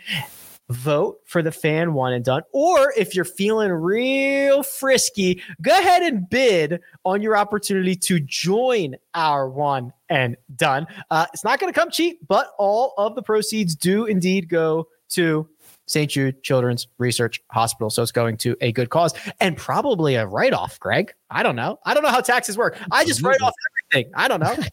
[0.71, 2.43] vote for the fan one and done.
[2.51, 8.95] Or if you're feeling real frisky, go ahead and bid on your opportunity to join
[9.13, 10.87] our one and done.
[11.09, 14.87] Uh, it's not going to come cheap, but all of the proceeds do indeed go
[15.09, 15.47] to
[15.87, 16.09] St.
[16.09, 17.89] Jude Children's Research Hospital.
[17.89, 21.13] So it's going to a good cause and probably a write off, Greg.
[21.29, 21.79] I don't know.
[21.85, 22.77] I don't know how taxes work.
[22.91, 23.53] I just write off
[23.91, 24.13] everything.
[24.15, 24.55] I don't know.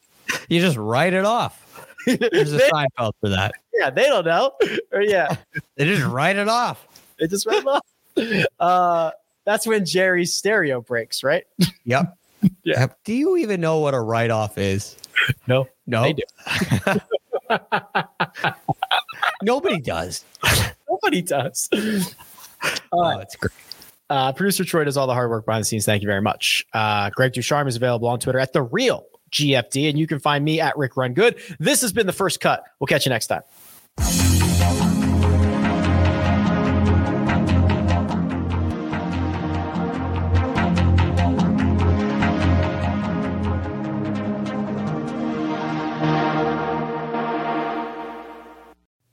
[0.51, 1.67] You just write it off.
[2.16, 3.52] There's a They- Seinfeld for that.
[3.74, 4.52] yeah, they don't know.
[4.92, 5.36] Or yeah,
[5.76, 6.86] They just write it off.
[7.18, 8.46] they just write it off.
[8.59, 9.11] Uh,
[9.44, 11.44] that's when Jerry's stereo breaks, right?
[11.84, 12.14] Yep.
[12.62, 12.86] Yeah.
[13.04, 14.94] Do you even know what a write off is?
[15.48, 16.02] No, No.
[16.04, 16.22] they do.
[19.42, 20.24] Nobody does.
[20.88, 21.68] Nobody does.
[22.92, 23.52] Oh, it's great.
[24.11, 25.84] Uh, Producer Troy does all the hard work behind the scenes.
[25.84, 26.64] Thank you very much.
[26.72, 30.45] Uh, Greg DuCharme is available on Twitter at the real GFD, and you can find
[30.45, 31.41] me at Rick Run Good.
[31.59, 32.64] This has been the first cut.
[32.79, 33.43] We'll catch you next time.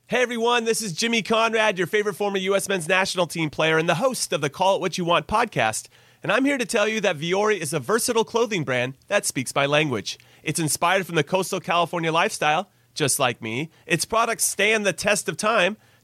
[0.08, 2.68] Hey everyone, this is Jimmy Conrad, your favorite former U.S.
[2.68, 5.88] men's national team player and the host of the Call It What You Want podcast.
[6.22, 9.54] And I'm here to tell you that Vuori is a versatile clothing brand that speaks
[9.54, 10.18] my language.
[10.42, 13.70] It's inspired from the coastal California lifestyle, just like me.
[13.86, 15.76] Its products stand the test of time,